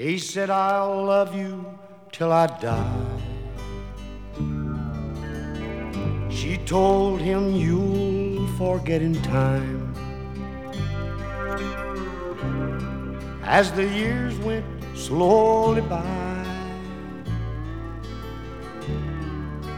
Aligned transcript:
He 0.00 0.16
said, 0.16 0.48
I'll 0.48 1.04
love 1.04 1.36
you 1.36 1.78
till 2.10 2.32
I 2.32 2.46
die. 2.46 3.20
She 6.30 6.56
told 6.56 7.20
him, 7.20 7.54
You'll 7.54 8.46
forget 8.56 9.02
in 9.02 9.12
time. 9.20 9.92
As 13.42 13.72
the 13.72 13.86
years 13.86 14.38
went 14.38 14.64
slowly 14.94 15.82
by, 15.82 16.46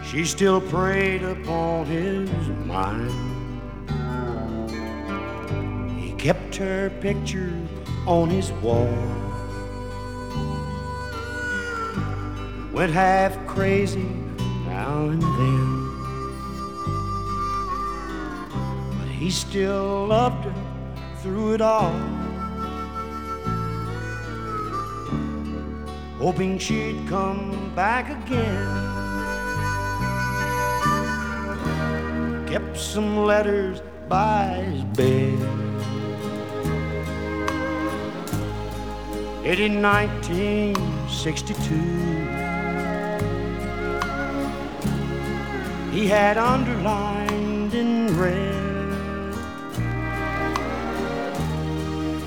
she 0.05 0.25
still 0.25 0.61
preyed 0.61 1.25
upon 1.25 1.87
his 1.87 2.31
mind. 2.65 3.11
He 5.99 6.13
kept 6.13 6.55
her 6.55 6.91
picture 7.01 7.53
on 8.07 8.31
his 8.31 8.53
wall. 8.63 9.22
Went 12.73 12.93
half 12.93 13.47
crazy 13.47 14.09
now 14.67 15.07
and 15.09 15.23
then. 15.23 15.89
But 18.99 19.09
he 19.09 19.31
still 19.31 20.07
loved 20.07 20.45
her 20.45 20.55
through 21.21 21.55
it 21.55 21.61
all. 21.61 21.93
Hoping 26.19 26.59
she'd 26.59 27.07
come 27.09 27.73
back 27.75 28.11
again. 28.11 28.67
Kept 32.47 32.79
some 32.79 33.25
letters 33.25 33.81
by 34.09 34.65
his 34.71 34.85
bed. 34.85 35.41
In 39.45 39.83
1962. 39.83 42.12
He 45.93 46.07
had 46.07 46.39
underlined 46.39 47.75
in 47.75 48.19
red 48.19 48.53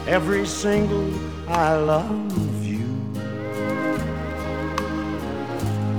every 0.08 0.46
single 0.46 1.12
I 1.50 1.74
love 1.74 2.64
you. 2.64 2.86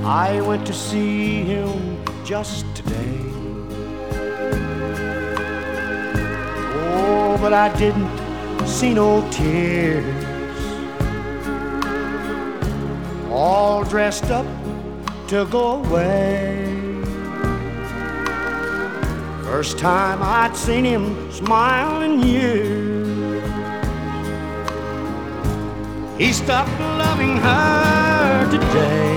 I 0.05 0.41
went 0.43 0.65
to 0.69 0.73
see 0.73 1.43
him 1.43 2.05
just 2.25 2.65
today. 2.77 3.21
Oh, 6.95 7.37
but 7.41 7.53
I 7.53 7.77
didn't 7.77 8.11
see 8.65 8.95
no 8.95 9.29
tears. 9.33 10.25
All 13.29 13.83
dressed 13.83 14.31
up 14.31 14.47
to 15.27 15.47
go 15.47 15.83
away. 15.83 16.76
First 19.57 19.79
time 19.79 20.19
I'd 20.23 20.55
seen 20.55 20.85
him 20.85 21.33
smile 21.33 22.03
in 22.03 22.21
years. 22.21 23.43
He 26.19 26.31
stopped 26.35 26.79
loving 26.79 27.39
her 27.39 28.51
today. 28.51 29.17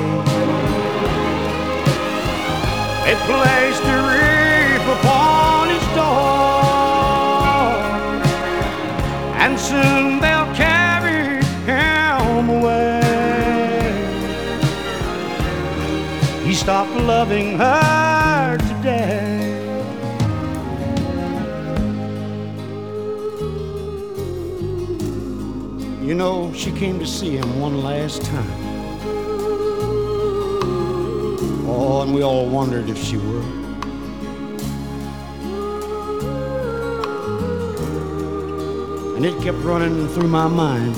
They 3.04 3.16
placed 3.28 3.84
a 3.84 3.98
reef 4.12 4.84
upon 4.98 5.68
his 5.76 5.86
door, 6.00 6.24
and 9.44 9.60
soon 9.60 10.22
they'll 10.22 10.54
carry 10.56 11.44
him 11.70 12.50
away. 12.50 13.02
He 16.46 16.54
stopped 16.54 16.96
loving 16.96 17.58
her 17.58 18.09
she 26.59 26.74
came 26.74 27.00
to 27.00 27.08
see 27.08 27.38
him 27.38 27.58
one 27.62 27.81
last 27.81 28.22
time. 28.22 28.59
Oh, 31.66 32.02
and 32.02 32.14
we 32.14 32.22
all 32.22 32.50
wondered 32.50 32.90
if 32.90 33.02
she 33.02 33.16
would. 33.16 33.46
And 39.16 39.25
it 39.25 39.42
kept 39.42 39.59
running 39.59 40.09
through 40.09 40.28
my 40.28 40.50
mind. 40.50 40.96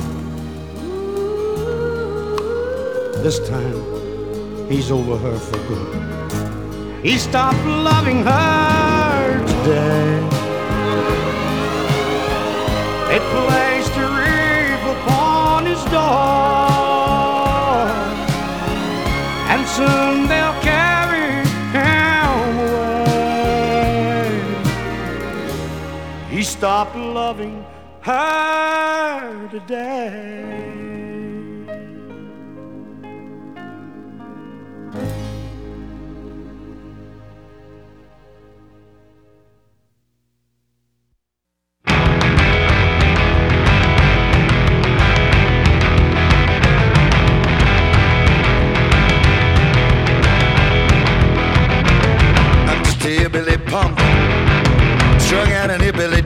This 3.24 3.38
time, 3.48 4.68
he's 4.68 4.90
over 4.90 5.16
her 5.16 5.38
for 5.38 5.60
good. 5.68 7.06
He 7.06 7.20
stopped 7.20 7.64
loving 7.66 8.24
her 8.24 9.46
today. 9.46 10.18
It 13.16 13.22
and 19.52 19.68
soon 19.68 20.28
they'll 20.28 20.60
carry 20.62 21.46
him 21.76 22.30
away. 22.60 23.50
He 26.30 26.44
stopped 26.44 26.96
loving 26.96 27.66
her 28.02 29.50
today. 29.50 30.31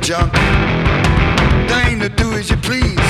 Junk. 0.06 0.32
Thing 1.68 2.00
to 2.00 2.10
do 2.10 2.34
as 2.34 2.52
you 2.52 2.58
please. 2.58 3.10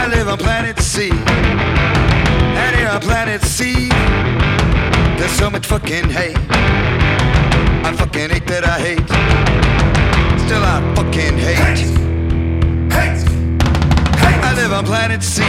I 0.00 0.06
live 0.10 0.28
on 0.28 0.36
planet 0.36 0.78
C, 0.78 1.08
and 1.10 2.76
here 2.76 2.90
on 2.90 3.00
planet 3.00 3.40
C, 3.40 3.88
there's 5.16 5.32
so 5.32 5.48
much 5.48 5.64
fucking 5.66 6.10
hate. 6.10 6.36
I 7.86 7.94
fucking 7.96 8.28
hate 8.28 8.46
that 8.48 8.66
I 8.66 8.78
hate. 8.86 9.08
Still 10.44 10.62
I 10.62 10.94
fucking 10.94 11.38
hate. 11.38 11.56
Hate. 11.56 11.88
Hate. 12.92 14.44
I 14.44 14.52
live 14.54 14.72
on 14.72 14.84
planet 14.84 15.22
C. 15.22 15.42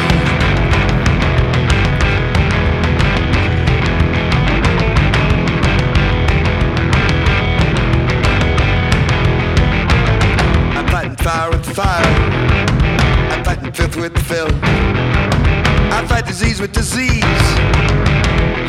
Fighting 13.93 14.11
with 14.11 14.27
filth. 14.27 14.51
I 14.63 16.05
fight 16.07 16.25
disease 16.25 16.59
with 16.59 16.71
disease. 16.71 17.23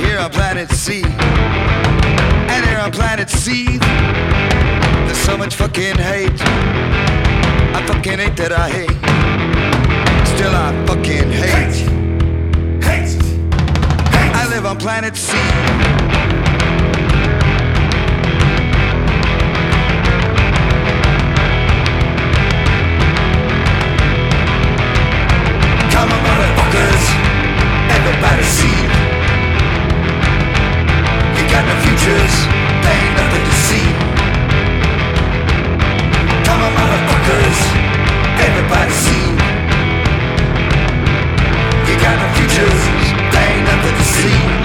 Here 0.04 0.18
on 0.18 0.30
planet 0.30 0.70
C. 0.70 1.02
And 1.02 2.66
here 2.66 2.78
on 2.78 2.92
planet 2.92 3.30
C. 3.30 3.78
There's 3.78 5.16
so 5.18 5.38
much 5.38 5.54
fucking 5.54 5.96
hate. 5.96 6.30
I 6.42 7.82
fucking 7.86 8.18
hate 8.18 8.36
that 8.36 8.52
I 8.52 8.68
hate. 8.68 8.90
Still 10.36 10.54
I 10.54 10.86
fucking 10.86 11.30
hate. 11.30 11.86
Hate. 12.82 12.84
hate. 12.84 13.22
Hate. 14.12 14.34
I 14.34 14.46
live 14.50 14.66
on 14.66 14.76
planet 14.76 15.16
C. 15.16 16.03
everybody 27.96 28.44
see. 28.56 28.78
You 31.36 31.44
got 31.54 31.64
no 31.70 31.74
futures, 31.84 32.34
ain't 32.92 33.12
nothing 33.18 33.44
to 33.48 33.54
see. 33.66 33.88
Come 36.46 36.60
on 36.66 36.72
motherfuckers, 36.78 37.58
everybody 38.46 38.92
see. 39.04 39.26
You 41.88 41.94
got 42.04 42.16
no 42.22 42.28
futures, 42.36 42.82
they 43.32 43.44
ain't 43.52 43.66
nothing 43.70 43.96
to 44.00 44.06
see. 44.16 44.64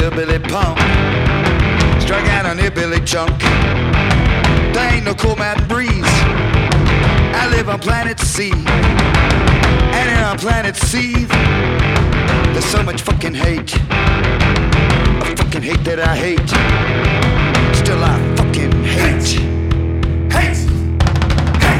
You 0.00 0.10
Billy 0.10 0.38
Pump 0.38 1.09
hillbilly 2.58 3.00
junk. 3.00 3.38
There 4.74 4.92
ain't 4.92 5.04
no 5.04 5.14
cool 5.14 5.36
mountain 5.36 5.68
breeze. 5.68 5.90
I 6.04 7.48
live 7.50 7.68
on 7.68 7.78
planet 7.78 8.18
C. 8.20 8.50
And 8.50 10.10
here 10.10 10.24
on 10.24 10.38
planet 10.38 10.76
C, 10.76 11.26
there's 12.52 12.64
so 12.64 12.82
much 12.82 13.02
fucking 13.02 13.34
hate. 13.34 13.74
A 13.74 15.36
fucking 15.36 15.62
hate 15.62 15.84
that 15.84 16.00
I 16.00 16.16
hate. 16.16 16.48
Still 17.76 18.02
I 18.02 18.18
fucking 18.36 18.72
hate. 18.84 19.38
hate. 20.32 20.62
Hate. 20.62 20.68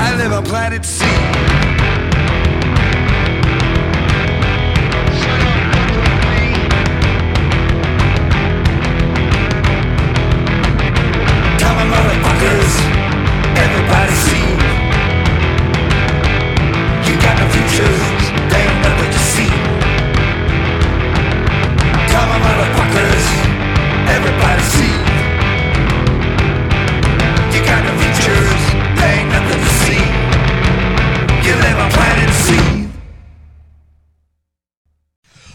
I 0.01 0.15
live 0.17 0.33
on 0.33 0.45
planet 0.45 0.85
C. 0.85 1.05
motherfuckers. 12.41 12.75
Everybody 13.57 14.13
see. 14.13 14.49
You 17.07 17.15
got 17.21 17.37
no 17.39 17.47
futures. 17.53 18.23
There 18.51 18.65
ain't 18.65 18.81
nothing 18.83 19.13
to 19.13 19.21
see. 19.33 19.51
Come 22.13 22.29
on, 22.33 22.41
motherfuckers. 22.41 23.27
Everybody 24.17 24.63
see. 24.63 24.97
You 27.53 27.61
got 27.65 27.81
no 27.85 27.93
futures. 28.01 28.63
There 28.97 29.13
ain't 29.21 29.31
nothing 29.37 29.61
to 29.61 29.73
see. 29.85 30.05
You 31.47 31.55
live 31.57 31.79
on 31.79 31.91
planet 31.91 32.31
C. 32.31 32.81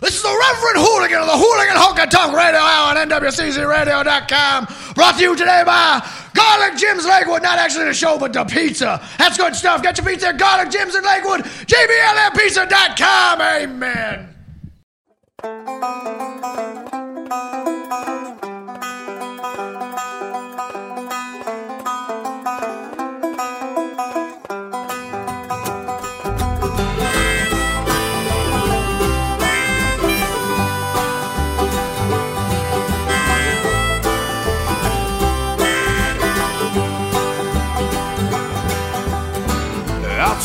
This 0.01 0.15
is 0.17 0.21
the 0.21 0.29
Reverend 0.29 0.85
Hooligan 0.85 1.21
of 1.21 1.27
the 1.27 1.37
Hooligan 1.37 1.77
Honky 1.77 2.09
Tonk 2.09 2.35
Radio 2.35 2.59
Hour 2.59 2.95
on 2.95 3.09
NWCZRadio.com. 3.09 4.67
Brought 4.93 5.15
to 5.15 5.21
you 5.21 5.35
today 5.35 5.63
by 5.65 5.99
Garlic 6.35 6.77
Jim's 6.77 7.05
Lakewood. 7.05 7.41
Not 7.41 7.57
actually 7.57 7.85
the 7.85 7.93
show, 7.93 8.19
but 8.19 8.33
the 8.33 8.43
pizza. 8.43 9.01
That's 9.17 9.37
good 9.37 9.55
stuff. 9.55 9.81
Get 9.81 9.97
your 9.97 10.05
pizza 10.05 10.27
at 10.29 10.37
Garlic 10.37 10.69
Jim's 10.69 10.95
in 10.95 11.03
Lakewood. 11.03 11.41
JBLMPizza.com. 11.41 13.41
Amen. 13.41 14.29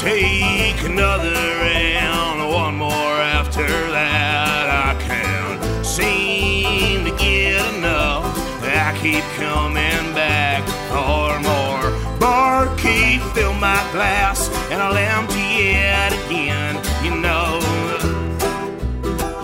Take 0.00 0.82
another 0.82 1.35
round, 1.61 2.50
one 2.50 2.75
more 2.75 3.17
after 3.38 3.69
that. 3.91 4.67
I 4.88 4.99
can't 5.06 5.85
seem 5.85 7.05
to 7.05 7.11
get 7.19 7.61
enough. 7.75 8.25
I 8.64 8.97
keep 9.02 9.23
coming 9.37 10.14
back 10.14 10.64
for 10.88 11.38
more. 11.41 11.91
Barkeep, 12.19 13.20
fill 13.35 13.52
my 13.52 13.81
glass, 13.93 14.49
and 14.70 14.81
I'll 14.81 14.97
empty 14.97 15.69
it 15.69 16.12
again. 16.25 16.76
You 17.05 17.20
know, 17.20 17.61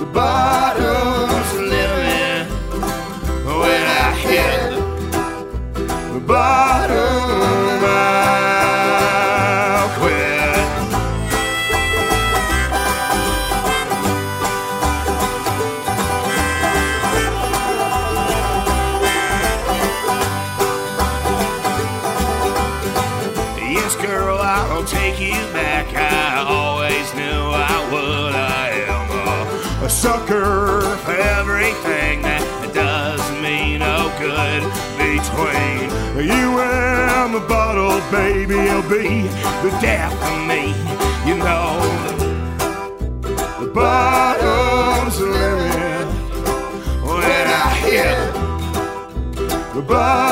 the 0.00 0.06
bottom's 0.06 1.52
limit 1.52 2.48
when 3.60 3.82
I 4.02 4.14
hit 4.24 4.70
the 6.14 6.20
bottom. 6.26 7.05
The 37.40 37.46
bottle, 37.48 38.00
baby, 38.10 38.54
it'll 38.54 38.82
be 38.82 39.26
the 39.62 39.70
death 39.82 40.14
of 40.30 40.46
me. 40.48 40.72
You 41.28 41.36
know, 41.36 41.78
the 43.60 43.70
bottom's 43.74 45.18
the 45.18 45.26
limit 45.26 46.06
when 47.04 47.46
I 47.46 47.68
hit 47.84 48.32
the 49.74 49.82
bottom. 49.82 50.25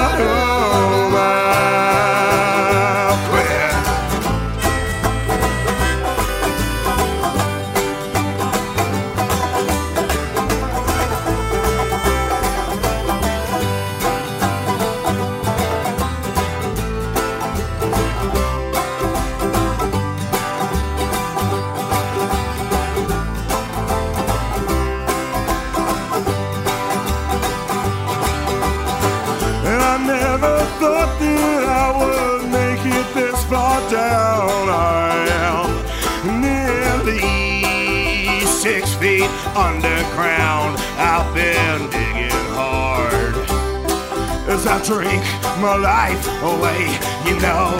Drink 44.84 45.24
my 45.60 45.76
life 45.76 46.26
away. 46.42 46.82
You 47.24 47.40
know, 47.40 47.72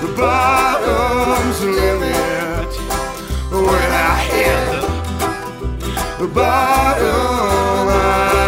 the 0.00 0.14
bottom's 0.16 1.60
the 1.60 1.66
limit 1.66 2.70
when 3.50 3.90
I 3.92 4.16
hit 4.30 6.18
the 6.18 6.28
bottom. 6.28 7.88
I'll 7.90 8.47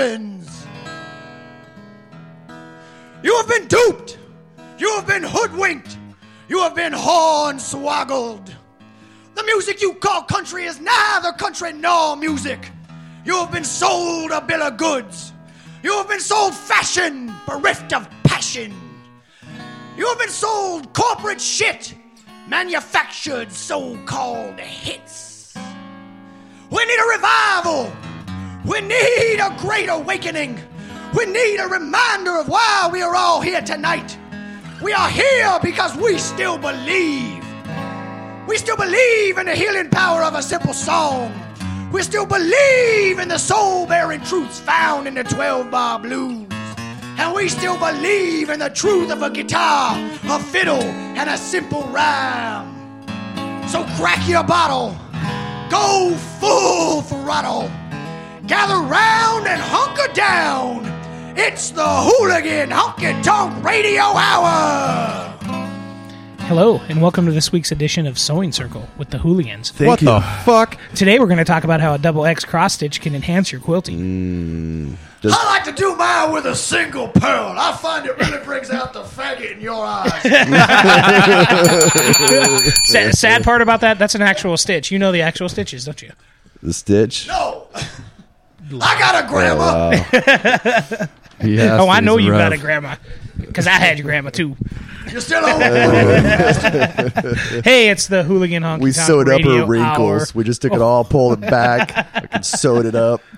orphans, 0.00 0.66
you 3.22 3.36
have 3.36 3.48
been 3.48 3.66
duped, 3.66 4.18
you 4.78 4.90
have 4.94 5.06
been 5.06 5.22
hoodwinked, 5.22 5.98
you 6.48 6.58
have 6.60 6.74
been 6.74 6.92
hornswoggled. 6.92 8.50
The 9.34 9.44
music 9.44 9.82
you 9.82 9.94
call 9.94 10.22
country 10.22 10.64
is 10.64 10.80
neither 10.80 11.32
country 11.32 11.72
nor 11.72 12.16
music. 12.16 12.70
You 13.24 13.34
have 13.36 13.52
been 13.52 13.64
sold 13.64 14.30
a 14.30 14.40
bill 14.40 14.62
of 14.62 14.76
goods. 14.76 15.32
You 15.82 15.92
have 15.92 16.08
been 16.08 16.20
sold 16.20 16.54
fashion, 16.54 17.32
bereft 17.46 17.92
of 17.92 18.08
passion. 18.24 18.74
You 19.96 20.06
have 20.06 20.18
been 20.18 20.30
sold 20.30 20.92
corporate 20.94 21.40
shit, 21.40 21.94
manufactured 22.48 23.52
so 23.52 23.98
called 24.06 24.58
hits. 24.58 25.54
We 26.70 26.84
need 26.84 26.98
a 26.98 27.08
revival. 27.16 28.09
We 28.64 28.80
need 28.82 29.38
a 29.40 29.56
great 29.58 29.88
awakening. 29.88 30.60
We 31.14 31.26
need 31.26 31.58
a 31.58 31.66
reminder 31.66 32.36
of 32.38 32.48
why 32.48 32.88
we 32.92 33.00
are 33.02 33.14
all 33.14 33.40
here 33.40 33.62
tonight. 33.62 34.18
We 34.82 34.92
are 34.92 35.08
here 35.08 35.58
because 35.62 35.96
we 35.96 36.18
still 36.18 36.58
believe. 36.58 37.44
We 38.46 38.56
still 38.58 38.76
believe 38.76 39.38
in 39.38 39.46
the 39.46 39.54
healing 39.54 39.88
power 39.88 40.22
of 40.22 40.34
a 40.34 40.42
simple 40.42 40.74
song. 40.74 41.32
We 41.90 42.02
still 42.02 42.26
believe 42.26 43.18
in 43.18 43.28
the 43.28 43.38
soul 43.38 43.86
bearing 43.86 44.20
truths 44.22 44.60
found 44.60 45.08
in 45.08 45.14
the 45.14 45.24
12 45.24 45.70
bar 45.70 45.98
blues. 45.98 46.46
And 47.18 47.34
we 47.34 47.48
still 47.48 47.78
believe 47.78 48.50
in 48.50 48.58
the 48.60 48.70
truth 48.70 49.10
of 49.10 49.22
a 49.22 49.30
guitar, 49.30 49.96
a 50.24 50.38
fiddle, 50.38 50.82
and 50.82 51.28
a 51.28 51.36
simple 51.36 51.82
rhyme. 51.84 52.76
So 53.68 53.84
crack 53.96 54.26
your 54.28 54.44
bottle, 54.44 54.96
go 55.70 56.14
full 56.40 57.02
throttle, 57.02 57.70
gather 58.50 58.80
round 58.80 59.46
and 59.46 59.62
hunker 59.62 60.12
down. 60.12 60.82
It's 61.38 61.70
the 61.70 61.86
Hooligan 61.86 62.70
Honky 62.70 63.22
Tonk 63.22 63.64
Radio 63.64 64.02
Hour. 64.02 65.28
Hello, 66.48 66.80
and 66.88 67.00
welcome 67.00 67.26
to 67.26 67.32
this 67.32 67.52
week's 67.52 67.70
edition 67.70 68.08
of 68.08 68.18
Sewing 68.18 68.50
Circle 68.50 68.88
with 68.98 69.10
the 69.10 69.18
Hooligans. 69.18 69.72
what 69.78 70.00
the 70.00 70.20
fuck? 70.44 70.76
Today 70.96 71.20
we're 71.20 71.28
going 71.28 71.38
to 71.38 71.44
talk 71.44 71.62
about 71.62 71.80
how 71.80 71.94
a 71.94 71.98
double 71.98 72.26
X 72.26 72.44
cross 72.44 72.74
stitch 72.74 73.00
can 73.00 73.14
enhance 73.14 73.52
your 73.52 73.60
quilting. 73.60 74.00
Hmm, 74.00 74.94
I 75.22 75.44
like 75.46 75.62
to 75.66 75.72
do 75.80 75.94
mine 75.94 76.32
with 76.32 76.46
a 76.46 76.56
single 76.56 77.06
pearl. 77.06 77.54
I 77.56 77.76
find 77.76 78.04
it 78.04 78.18
really 78.18 78.44
brings 78.44 78.70
out 78.70 78.92
the 78.92 79.04
faggot 79.04 79.52
in 79.52 79.60
your 79.60 79.86
eyes. 79.86 80.10
Sa- 82.88 83.10
sad 83.12 83.44
part 83.44 83.62
about 83.62 83.80
that, 83.82 84.00
that's 84.00 84.16
an 84.16 84.22
actual 84.22 84.56
stitch. 84.56 84.90
You 84.90 84.98
know 84.98 85.12
the 85.12 85.22
actual 85.22 85.48
stitches, 85.48 85.84
don't 85.84 86.02
you? 86.02 86.10
The 86.64 86.72
stitch. 86.72 87.28
No. 87.28 87.68
I 88.80 88.98
got 88.98 89.24
a 89.24 89.28
grandma. 89.28 91.06
Oh, 91.42 91.88
I 91.88 92.00
know 92.00 92.18
you 92.18 92.32
got 92.32 92.52
a 92.52 92.58
grandma. 92.58 92.96
Because 93.38 93.66
I 93.66 93.70
had 93.70 93.96
your 93.96 94.04
grandma 94.04 94.28
too. 94.28 94.58
You're 95.10 95.22
still 95.22 95.42
on. 95.42 95.58
Hey, 97.64 97.88
it's 97.88 98.08
the 98.08 98.22
Hooligan 98.24 98.62
Honky 98.62 98.82
We 98.82 98.92
sewed 98.92 99.26
up 99.30 99.40
her 99.40 99.64
wrinkles. 99.64 100.22
Hour. 100.22 100.26
We 100.34 100.44
just 100.44 100.60
took 100.60 100.74
it 100.74 100.82
all, 100.82 101.02
pulled 101.02 101.42
it 101.42 101.50
back, 101.50 102.06
and 102.32 102.44
sewed 102.44 102.84
it 102.84 102.94
up. 102.94 103.22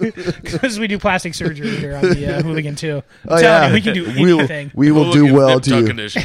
Because 0.00 0.80
we 0.80 0.88
do 0.88 0.98
plastic 0.98 1.32
surgery 1.34 1.76
here 1.76 1.94
on 1.94 2.02
the 2.02 2.26
uh, 2.38 2.42
Hooligan 2.42 2.74
too. 2.74 3.02
I'm 3.24 3.28
Oh 3.28 3.38
yeah, 3.38 3.68
you, 3.68 3.74
we 3.74 3.80
can 3.80 3.94
do 3.94 4.02
We'll- 4.20 4.40
anything. 4.40 4.72
we 4.74 4.90
will 4.90 5.12
do 5.12 5.32
well 5.32 5.54
Nip 5.54 5.62
to 5.62 5.70
Tuck 5.70 5.84
you. 5.84 5.90
Edition. 5.90 6.22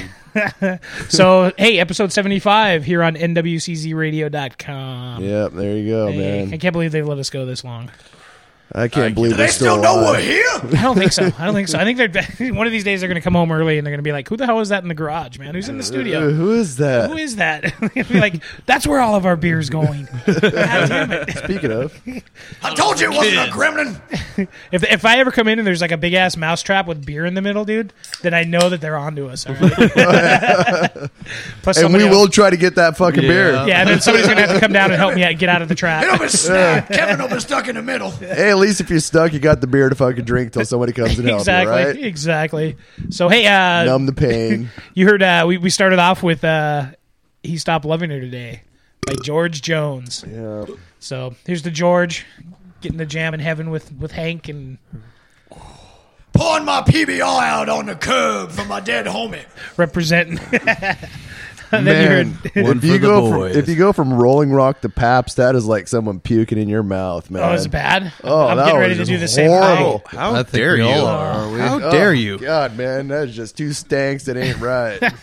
So, 1.10 1.52
hey, 1.58 1.80
episode 1.80 2.12
75 2.12 2.84
here 2.84 3.02
on 3.04 3.16
NWCZRadio.com. 3.16 5.24
Yep, 5.24 5.52
there 5.54 5.78
you 5.78 5.88
go, 5.90 6.12
Hey, 6.12 6.50
I 6.52 6.58
can't 6.58 6.74
believe 6.74 6.92
they 6.92 7.02
let 7.04 7.18
us 7.20 7.30
go 7.30 7.46
this 7.46 7.64
long. 7.64 7.90
I 8.74 8.88
can't 8.88 9.10
Do 9.10 9.16
believe 9.16 9.32
Do 9.32 9.38
they 9.38 9.44
we're 9.46 9.48
still 9.50 9.74
still 9.76 9.82
know 9.84 10.02
alive. 10.02 10.18
we're 10.18 10.22
here? 10.22 10.78
I 10.80 10.84
don't 10.84 10.98
think 10.98 11.12
so. 11.12 11.26
I 11.40 11.46
don't 11.46 11.56
think 11.56 11.68
so. 11.68 11.80
I 11.80 11.84
think 11.86 11.98
they're 11.98 12.54
one 12.54 12.68
of 12.68 12.72
these 12.72 12.84
days 12.84 13.00
they're 13.02 13.08
going 13.08 13.16
to 13.16 13.22
come 13.22 13.34
home 13.34 13.52
early 13.52 13.78
and 13.78 13.86
they're 13.88 13.92
going 13.92 14.00
to 14.00 14.04
be 14.08 14.12
like, 14.12 14.28
"Who 14.30 14.38
the 14.38 14.46
hell 14.46 14.60
is 14.60 14.70
that 14.70 14.84
in 14.84 14.90
the 14.90 14.94
garage, 14.96 15.40
man? 15.40 15.56
Who's 15.56 15.70
in 15.70 15.78
the 15.78 15.84
Uh, 15.84 15.86
studio? 15.88 16.30
who 16.32 16.52
is 16.54 16.78
that? 16.78 17.10
Who 17.10 17.18
is 17.18 17.38
that?" 17.38 17.74
They'll 17.96 18.04
be 18.06 18.20
like, 18.20 18.44
"That's 18.68 18.86
where 18.86 19.00
all 19.00 19.16
of 19.16 19.26
our 19.26 19.36
beer's 19.36 19.70
going." 19.70 20.08
God 20.26 20.42
damn 20.90 21.12
it! 21.12 21.32
Speaking 21.38 21.72
of, 21.72 22.00
I 22.62 22.74
told 22.76 23.00
you 23.00 23.12
it 23.12 23.16
wasn't 23.18 23.38
a 23.38 23.52
gremlin. 23.52 24.48
If 24.72 24.84
if 24.84 25.04
I 25.06 25.18
ever 25.20 25.32
come 25.32 25.48
in 25.48 25.58
and 25.60 25.68
there's 25.68 25.82
like 25.82 25.92
a 25.92 25.98
big 25.98 26.14
ass 26.14 26.38
mousetrap 26.38 26.86
with 26.86 27.04
beer 27.06 27.26
in 27.26 27.34
the 27.34 27.42
middle, 27.42 27.66
dude, 27.66 27.92
then 28.22 28.34
I 28.34 28.44
know 28.44 28.70
that 28.70 28.82
they're 28.82 28.98
onto 28.98 29.28
us. 29.28 29.48
all 29.48 29.56
right? 29.56 29.70
Plus, 31.62 31.78
and 31.78 31.86
we 31.88 32.00
somebody 32.00 32.04
will 32.06 32.28
try 32.28 32.50
to 32.50 32.58
get 32.58 32.76
that 32.76 32.98
fucking 32.98 33.22
beer. 33.22 33.52
Yeah, 33.66 33.80
and 33.82 33.90
then 33.90 34.02
somebody's 34.02 34.28
going 34.28 34.38
to 34.38 34.46
have 34.46 34.56
to 34.56 34.60
come 34.60 34.74
down 34.74 34.92
and 34.92 35.00
help 35.00 35.16
me 35.16 35.24
out, 35.24 35.38
get 35.38 35.50
out 35.50 35.62
of 35.62 35.68
the 35.70 35.76
trap. 35.76 36.04
It'll 36.04 36.18
be 36.20 36.28
snapped. 36.28 36.92
Kevin 36.92 37.20
will 37.22 37.30
be 37.30 37.40
stuck 37.40 37.68
in 37.68 37.76
the 37.76 37.82
middle. 37.82 38.12
Hey, 38.12 38.50
at 38.50 38.58
least 38.60 38.82
if 38.82 38.90
you're 38.90 39.00
stuck, 39.00 39.34
you 39.34 39.40
got 39.40 39.62
the 39.62 39.68
beer 39.68 39.90
to 39.90 39.96
fucking 39.96 40.26
drink 40.26 40.54
till 40.54 40.66
somebody 40.66 40.94
comes 40.94 41.18
and 41.18 41.28
helps 41.28 41.44
exactly, 41.44 41.82
you, 41.82 41.88
right? 41.88 41.98
exactly. 41.98 42.78
So 43.10 43.30
hey, 43.30 43.46
uh, 43.48 43.86
Numb 43.86 44.06
the 44.06 44.14
pain. 44.14 44.70
You 44.94 45.06
heard 45.08 45.24
uh, 45.24 45.46
we 45.48 45.58
we 45.58 45.70
started 45.70 46.00
off 46.00 46.22
with 46.24 46.44
uh, 46.44 46.88
"He 47.44 47.58
Stopped 47.58 47.86
Loving 47.86 48.10
Her 48.10 48.20
Today" 48.20 48.64
by 49.06 49.14
George 49.24 49.62
Jones. 49.62 50.24
yeah. 50.28 50.66
So 51.00 51.36
here's 51.46 51.64
the 51.64 51.72
George 51.72 52.26
getting 52.82 52.98
the 52.98 53.06
jam 53.06 53.34
in 53.34 53.40
heaven 53.40 53.70
with 53.70 53.92
with 53.94 54.12
Hank 54.12 54.50
and 54.50 54.78
Pouring 56.34 56.64
my 56.64 56.82
PBR 56.82 57.44
out 57.44 57.68
on 57.70 57.88
the 57.88 57.96
curb 57.96 58.52
for 58.52 58.64
my 58.66 58.80
dead 58.80 59.06
homie. 59.08 59.44
representing. 59.78 60.40
and 61.72 61.86
then 61.88 62.28
you 62.56 62.64
Man, 62.64 62.66
heard, 62.66 62.78
if 62.78 62.84
you 62.84 63.00
go 63.00 63.30
from 63.32 63.44
if 63.58 63.68
you 63.70 63.76
go 63.76 63.94
from 63.94 64.14
Rolling 64.14 64.52
Rock 64.52 64.82
to 64.82 64.90
Pabst, 64.90 65.38
that 65.38 65.56
is 65.56 65.66
like 65.66 65.88
someone 65.88 66.20
puking 66.20 66.58
in 66.58 66.70
your 66.70 66.84
mouth, 66.84 67.30
man. 67.32 67.44
oh, 67.44 67.54
it's 67.54 67.68
bad. 67.68 68.12
Oh, 68.24 68.48
I'm 68.48 68.58
that 68.58 68.66
getting 68.66 68.80
ready 68.80 68.98
was 69.00 69.08
to 69.08 69.14
do 69.14 69.18
the 69.18 69.24
just 69.26 69.36
same 69.36 69.50
horrible. 69.50 70.00
thing. 70.00 70.20
How 70.20 70.36
I 70.36 70.44
dare 70.44 70.76
you? 70.78 70.84
are, 70.86 71.32
are 71.48 71.52
we? 71.52 71.60
How 71.60 71.80
Oh, 71.82 71.92
dare 71.92 72.14
you? 72.14 72.38
God, 72.40 72.76
man, 72.78 73.08
that's 73.08 73.32
just 73.34 73.58
two 73.58 73.74
stanks 73.74 74.26
that 74.26 74.38
ain't 74.38 74.60
right. 74.60 75.00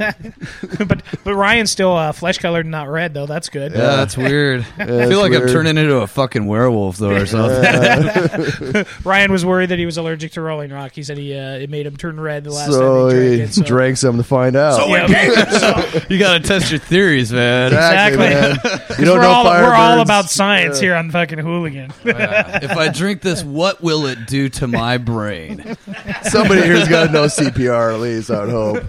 but 0.88 1.02
but 1.24 1.34
Ryan's 1.34 1.70
still 1.70 1.94
uh, 1.96 2.12
flesh 2.12 2.38
colored, 2.38 2.64
and 2.66 2.70
not 2.72 2.88
red 2.88 3.14
though. 3.14 3.26
That's 3.26 3.48
good. 3.48 3.72
Yeah, 3.72 3.96
that's 3.96 4.16
weird. 4.16 4.66
I 4.78 4.86
feel 5.08 5.18
like 5.20 5.30
weird. 5.30 5.42
I'm 5.44 5.48
turning 5.48 5.76
into 5.78 5.96
a 5.96 6.06
fucking 6.06 6.46
werewolf 6.46 6.96
though, 6.98 7.10
or 7.14 7.26
something. 7.26 8.84
Ryan 9.04 9.32
was 9.32 9.44
worried 9.44 9.70
that 9.70 9.78
he 9.78 9.86
was 9.86 9.96
allergic 9.96 10.32
to 10.32 10.40
Rolling 10.40 10.70
Rock. 10.72 10.92
He 10.94 11.02
said 11.02 11.18
he 11.18 11.34
uh, 11.36 11.56
it 11.58 11.70
made 11.70 11.86
him 11.86 11.96
turn 11.96 12.18
red 12.20 12.44
the 12.44 12.50
last 12.50 12.72
so 12.72 13.10
time 13.10 13.18
he 13.20 13.30
he 13.30 13.36
drank 13.36 13.48
it. 13.50 13.54
So. 13.54 13.62
drank 13.64 13.96
some 13.96 14.16
to 14.16 14.22
find 14.22 14.56
out. 14.56 14.76
So 14.76 14.86
Yeah. 14.88 15.06
we 15.06 15.14
gave 15.14 16.10
you 16.10 16.18
got 16.18 16.35
to 16.42 16.48
test 16.48 16.70
your 16.70 16.80
theories, 16.80 17.32
man. 17.32 17.68
exactly, 17.72 18.26
Exactly. 18.26 18.70
man. 18.70 18.80
You 18.98 19.04
don't 19.04 19.16
we're 19.18 19.22
know 19.22 19.28
all, 19.30 19.44
we're 19.44 19.74
all 19.74 19.96
Firebirds. 19.98 20.02
about 20.02 20.30
science 20.30 20.80
here 20.80 20.94
on 20.94 21.10
fucking 21.10 21.38
Hooligan. 21.38 21.92
if 22.04 22.70
I 22.70 22.88
drink 22.88 23.20
this, 23.22 23.44
what 23.44 23.82
will 23.82 24.06
it 24.06 24.26
do 24.26 24.48
to 24.50 24.66
my 24.66 24.96
brain? 24.98 25.76
Somebody 26.22 26.62
here's 26.62 26.88
got 26.88 27.06
to 27.08 27.12
know 27.12 27.24
CPR 27.24 27.94
at 27.94 28.00
least. 28.00 28.30
I 28.30 28.40
would 28.40 28.50
hope. 28.50 28.84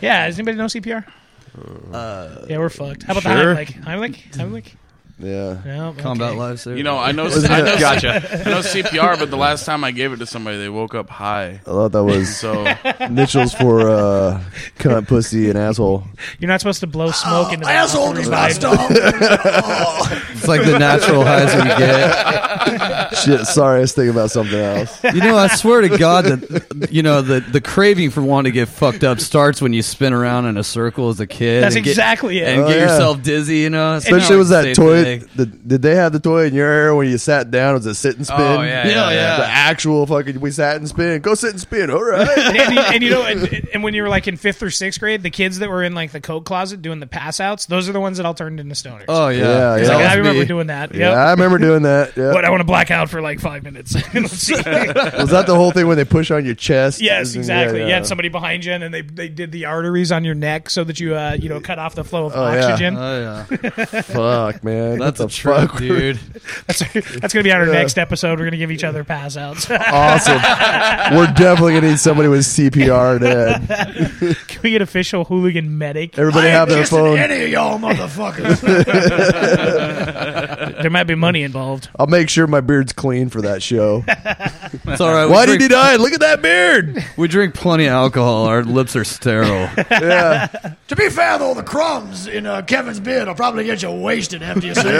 yeah, 0.00 0.26
does 0.26 0.38
anybody 0.38 0.56
know 0.56 0.64
CPR? 0.66 1.04
Uh, 1.92 2.46
yeah, 2.48 2.58
we're 2.58 2.68
fucked. 2.68 3.02
How 3.04 3.12
about 3.16 3.22
sure. 3.22 3.54
the 3.54 3.64
Heimlich? 3.64 3.82
Heimlich? 3.84 4.32
Heimlich? 4.32 4.72
Yeah. 5.18 5.56
No, 5.64 5.94
Combat 5.96 6.32
okay. 6.32 6.38
lifesaver. 6.38 6.76
You 6.76 6.82
know, 6.82 6.98
I 6.98 7.12
know, 7.12 7.24
I 7.28 7.62
know, 7.62 7.78
gotcha. 7.78 8.16
I 8.16 8.50
know 8.50 8.58
CPR, 8.60 9.18
but 9.18 9.30
the 9.30 9.38
last 9.38 9.64
time 9.64 9.82
I 9.82 9.90
gave 9.90 10.12
it 10.12 10.18
to 10.18 10.26
somebody, 10.26 10.58
they 10.58 10.68
woke 10.68 10.94
up 10.94 11.08
high. 11.08 11.52
I 11.52 11.56
thought 11.64 11.92
that 11.92 12.04
was 12.04 12.36
So 12.36 12.66
initials 13.00 13.54
for 13.54 13.88
uh, 13.88 14.42
cunt, 14.78 15.08
pussy, 15.08 15.48
and 15.48 15.58
asshole. 15.58 16.04
You're 16.38 16.48
not 16.48 16.60
supposed 16.60 16.80
to 16.80 16.86
blow 16.86 17.12
smoke 17.12 17.48
into 17.52 17.60
the 17.64 17.72
mouth 17.72 17.76
Asshole 17.94 18.12
does 18.12 18.28
not 18.28 18.52
stop. 18.52 18.90
it's 18.90 20.46
like 20.46 20.64
the 20.66 20.78
natural 20.78 21.24
highs 21.24 21.52
that 21.52 21.64
you 21.64 21.86
get. 21.86 23.18
Shit, 23.18 23.46
sorry, 23.46 23.78
I 23.78 23.80
was 23.80 23.92
thinking 23.94 24.10
about 24.10 24.30
something 24.30 24.58
else. 24.58 25.02
You 25.04 25.20
know, 25.20 25.36
I 25.36 25.46
swear 25.48 25.80
to 25.82 25.96
God 25.96 26.24
that 26.26 26.88
you 26.90 27.02
know 27.02 27.22
the 27.22 27.40
the 27.40 27.60
craving 27.60 28.10
for 28.10 28.20
wanting 28.22 28.52
to 28.52 28.54
get 28.54 28.68
fucked 28.68 29.04
up 29.04 29.20
starts 29.20 29.62
when 29.62 29.72
you 29.72 29.82
spin 29.82 30.12
around 30.12 30.46
in 30.46 30.56
a 30.56 30.64
circle 30.64 31.08
as 31.08 31.20
a 31.20 31.26
kid. 31.26 31.62
That's 31.62 31.76
and 31.76 31.84
get- 31.84 31.92
exactly 31.92 32.38
it. 32.40 32.48
And 32.48 32.62
Oh, 32.62 32.68
get 32.68 32.76
yeah. 32.76 32.82
yourself 32.84 33.22
dizzy. 33.22 33.58
You 33.58 33.70
know, 33.70 33.94
Especially 33.94 34.36
like 34.36 34.38
was 34.38 34.48
that 34.50 34.74
toy. 34.76 35.05
Thing. 35.20 35.28
The, 35.36 35.46
did 35.46 35.82
they 35.82 35.94
have 35.94 36.12
the 36.12 36.20
toy 36.20 36.46
in 36.46 36.54
your 36.54 36.68
era 36.70 36.96
when 36.96 37.08
you 37.08 37.18
sat 37.18 37.50
down? 37.50 37.74
Was 37.74 37.86
it 37.86 37.94
sit 37.94 38.16
and 38.16 38.26
spin? 38.26 38.40
Oh, 38.40 38.62
yeah, 38.62 38.86
yeah, 38.86 39.10
yeah. 39.10 39.36
The 39.38 39.46
actual 39.46 40.06
fucking 40.06 40.40
we 40.40 40.50
sat 40.50 40.76
and 40.76 40.88
spin. 40.88 41.20
Go 41.22 41.34
sit 41.34 41.50
and 41.50 41.60
spin. 41.60 41.90
All 41.90 42.02
right. 42.04 42.28
and, 42.38 42.56
and, 42.58 42.72
you- 42.74 42.80
and 42.80 43.02
you 43.02 43.10
know, 43.10 43.22
and, 43.24 43.68
and 43.74 43.82
when 43.82 43.94
you 43.94 44.02
were 44.02 44.08
like 44.08 44.28
in 44.28 44.36
fifth 44.36 44.62
or 44.62 44.70
sixth 44.70 45.00
grade, 45.00 45.22
the 45.22 45.30
kids 45.30 45.58
that 45.60 45.68
were 45.70 45.82
in 45.82 45.94
like 45.94 46.12
the 46.12 46.20
coat 46.20 46.44
closet 46.44 46.82
doing 46.82 47.00
the 47.00 47.06
pass 47.06 47.40
outs, 47.40 47.66
those 47.66 47.88
are 47.88 47.92
the 47.92 48.00
ones 48.00 48.16
that 48.18 48.26
all 48.26 48.34
turned 48.34 48.60
into 48.60 48.74
stoners. 48.74 49.04
Oh 49.08 49.28
yeah, 49.28 49.76
Yeah, 49.76 49.76
yeah. 49.82 49.88
Like, 49.96 50.06
I 50.06 50.14
remember 50.14 50.40
me. 50.40 50.46
doing 50.46 50.66
that. 50.68 50.94
Yeah, 50.94 51.10
I 51.12 51.30
remember 51.32 51.58
doing 51.58 51.82
that. 51.82 52.12
Yeah. 52.16 52.32
But 52.32 52.44
I 52.44 52.50
want 52.50 52.60
to 52.60 52.64
black 52.64 52.90
out 52.90 53.10
for 53.10 53.20
like 53.20 53.40
five 53.40 53.62
minutes. 53.62 53.94
Let's 54.14 54.32
see. 54.32 54.54
Was 54.54 55.30
that 55.30 55.44
the 55.46 55.54
whole 55.54 55.70
thing 55.70 55.86
when 55.86 55.96
they 55.96 56.04
push 56.04 56.30
on 56.30 56.44
your 56.46 56.54
chest? 56.54 57.00
yes, 57.00 57.34
Yeah, 57.34 57.38
exactly. 57.40 57.80
yeah. 57.80 57.86
You 57.86 57.92
had 57.92 58.06
somebody 58.06 58.28
behind 58.30 58.64
you, 58.64 58.72
and 58.72 58.82
then 58.82 58.90
they 58.90 59.02
they 59.02 59.28
did 59.28 59.52
the 59.52 59.66
arteries 59.66 60.12
on 60.12 60.24
your 60.24 60.34
neck 60.34 60.70
so 60.70 60.82
that 60.84 60.98
you 60.98 61.14
uh 61.14 61.36
you 61.38 61.48
know 61.48 61.60
cut 61.60 61.78
off 61.78 61.94
the 61.94 62.04
flow 62.04 62.26
of 62.26 62.32
Oh, 62.34 62.52
yeah. 62.52 62.66
oxygen. 62.66 62.96
Oh 62.96 63.20
yeah, 63.20 63.84
Fuck, 64.02 64.64
man. 64.64 64.95
That's 64.98 65.20
a 65.20 65.24
what 65.24 65.30
the 65.30 65.36
trip, 65.36 65.70
fuck? 65.70 65.78
dude. 65.78 66.18
That's 66.66 66.78
that's 67.20 67.32
gonna 67.34 67.42
be 67.42 67.50
on 67.52 67.60
our 67.60 67.66
next 67.66 67.98
episode. 67.98 68.38
We're 68.38 68.44
gonna 68.46 68.56
give 68.56 68.70
each 68.70 68.84
other 68.84 69.02
pass 69.04 69.36
outs. 69.36 69.68
Awesome. 69.70 70.34
We're 71.16 71.26
definitely 71.32 71.74
gonna 71.74 71.88
need 71.90 71.98
somebody 71.98 72.28
with 72.28 72.40
CPR 72.42 73.18
dead. 73.20 74.36
Can 74.48 74.60
we 74.62 74.70
get 74.70 74.82
official 74.82 75.24
hooligan 75.24 75.76
medic? 75.78 76.16
Everybody 76.18 76.48
I 76.48 76.50
have 76.50 76.68
their 76.68 76.84
phone. 76.86 77.18
any 77.18 77.44
of 77.44 77.50
y'all 77.50 77.78
motherfuckers. 77.78 78.62
There 80.86 80.90
might 80.92 81.02
be 81.08 81.16
money 81.16 81.42
involved. 81.42 81.88
I'll 81.98 82.06
make 82.06 82.28
sure 82.28 82.46
my 82.46 82.60
beard's 82.60 82.92
clean 82.92 83.28
for 83.28 83.42
that 83.42 83.60
show. 83.60 84.04
It's 84.88 85.00
all 85.00 85.12
right. 85.12 85.26
We 85.26 85.32
Why 85.32 85.46
drink, 85.46 85.60
did 85.60 85.70
he 85.70 85.74
die? 85.74 85.96
Look 85.96 86.12
at 86.12 86.20
that 86.20 86.42
beard. 86.42 87.04
We 87.16 87.26
drink 87.26 87.54
plenty 87.54 87.86
of 87.86 87.92
alcohol. 87.92 88.44
Our 88.44 88.62
lips 88.62 88.94
are 88.94 89.02
sterile. 89.02 89.68
Yeah. 89.90 90.46
to 90.86 90.94
be 90.96 91.08
fair, 91.08 91.38
though, 91.38 91.54
the 91.54 91.62
crumbs 91.64 92.28
in 92.28 92.46
uh, 92.46 92.62
Kevin's 92.62 93.00
beard 93.00 93.26
will 93.26 93.34
probably 93.34 93.64
get 93.64 93.82
you 93.82 93.90
wasted 93.90 94.42
after 94.44 94.64
you 94.66 94.74
say 94.76 94.82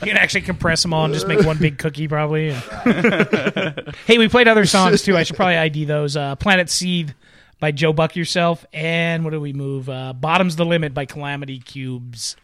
You 0.00 0.06
can 0.08 0.16
actually 0.18 0.42
compress 0.42 0.82
them 0.82 0.92
all 0.92 1.06
and 1.06 1.14
just 1.14 1.26
make 1.26 1.40
one 1.46 1.56
big 1.58 1.78
cookie, 1.78 2.08
probably. 2.08 2.52
hey, 2.52 4.18
we 4.18 4.28
played 4.28 4.48
other 4.48 4.66
songs 4.66 5.02
too. 5.02 5.16
I 5.16 5.22
should 5.22 5.36
probably 5.36 5.56
ID 5.56 5.86
those. 5.86 6.16
Uh, 6.18 6.36
Planet 6.36 6.68
Seed 6.68 7.14
by 7.60 7.70
Joe 7.70 7.92
Buck 7.94 8.14
Yourself, 8.16 8.66
and 8.74 9.24
what 9.24 9.30
do 9.30 9.40
we 9.40 9.52
move? 9.54 9.88
Uh, 9.88 10.12
Bottom's 10.12 10.56
the 10.56 10.66
Limit 10.66 10.92
by 10.92 11.06
Calamity 11.06 11.60
Cubes. 11.60 12.36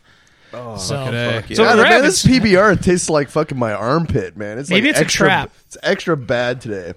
Oh, 0.52 0.76
so, 0.78 0.95
fucking 0.97 1.14
A. 1.52 1.55
so 1.57 1.64
God, 1.64 1.76
we're 1.76 1.83
man, 1.85 2.02
this 2.02 2.25
PBR 2.25 2.81
tastes 2.83 3.11
like 3.11 3.28
fucking 3.28 3.59
my 3.59 3.73
armpit, 3.75 4.37
man. 4.37 4.59
It's 4.59 4.71
Maybe 4.71 4.87
like 4.88 4.90
it's 4.93 5.00
a 5.00 5.05
extra, 5.05 5.26
trap. 5.26 5.50
It's 5.67 5.76
extra 5.83 6.17
bad 6.17 6.61
today. 6.61 6.95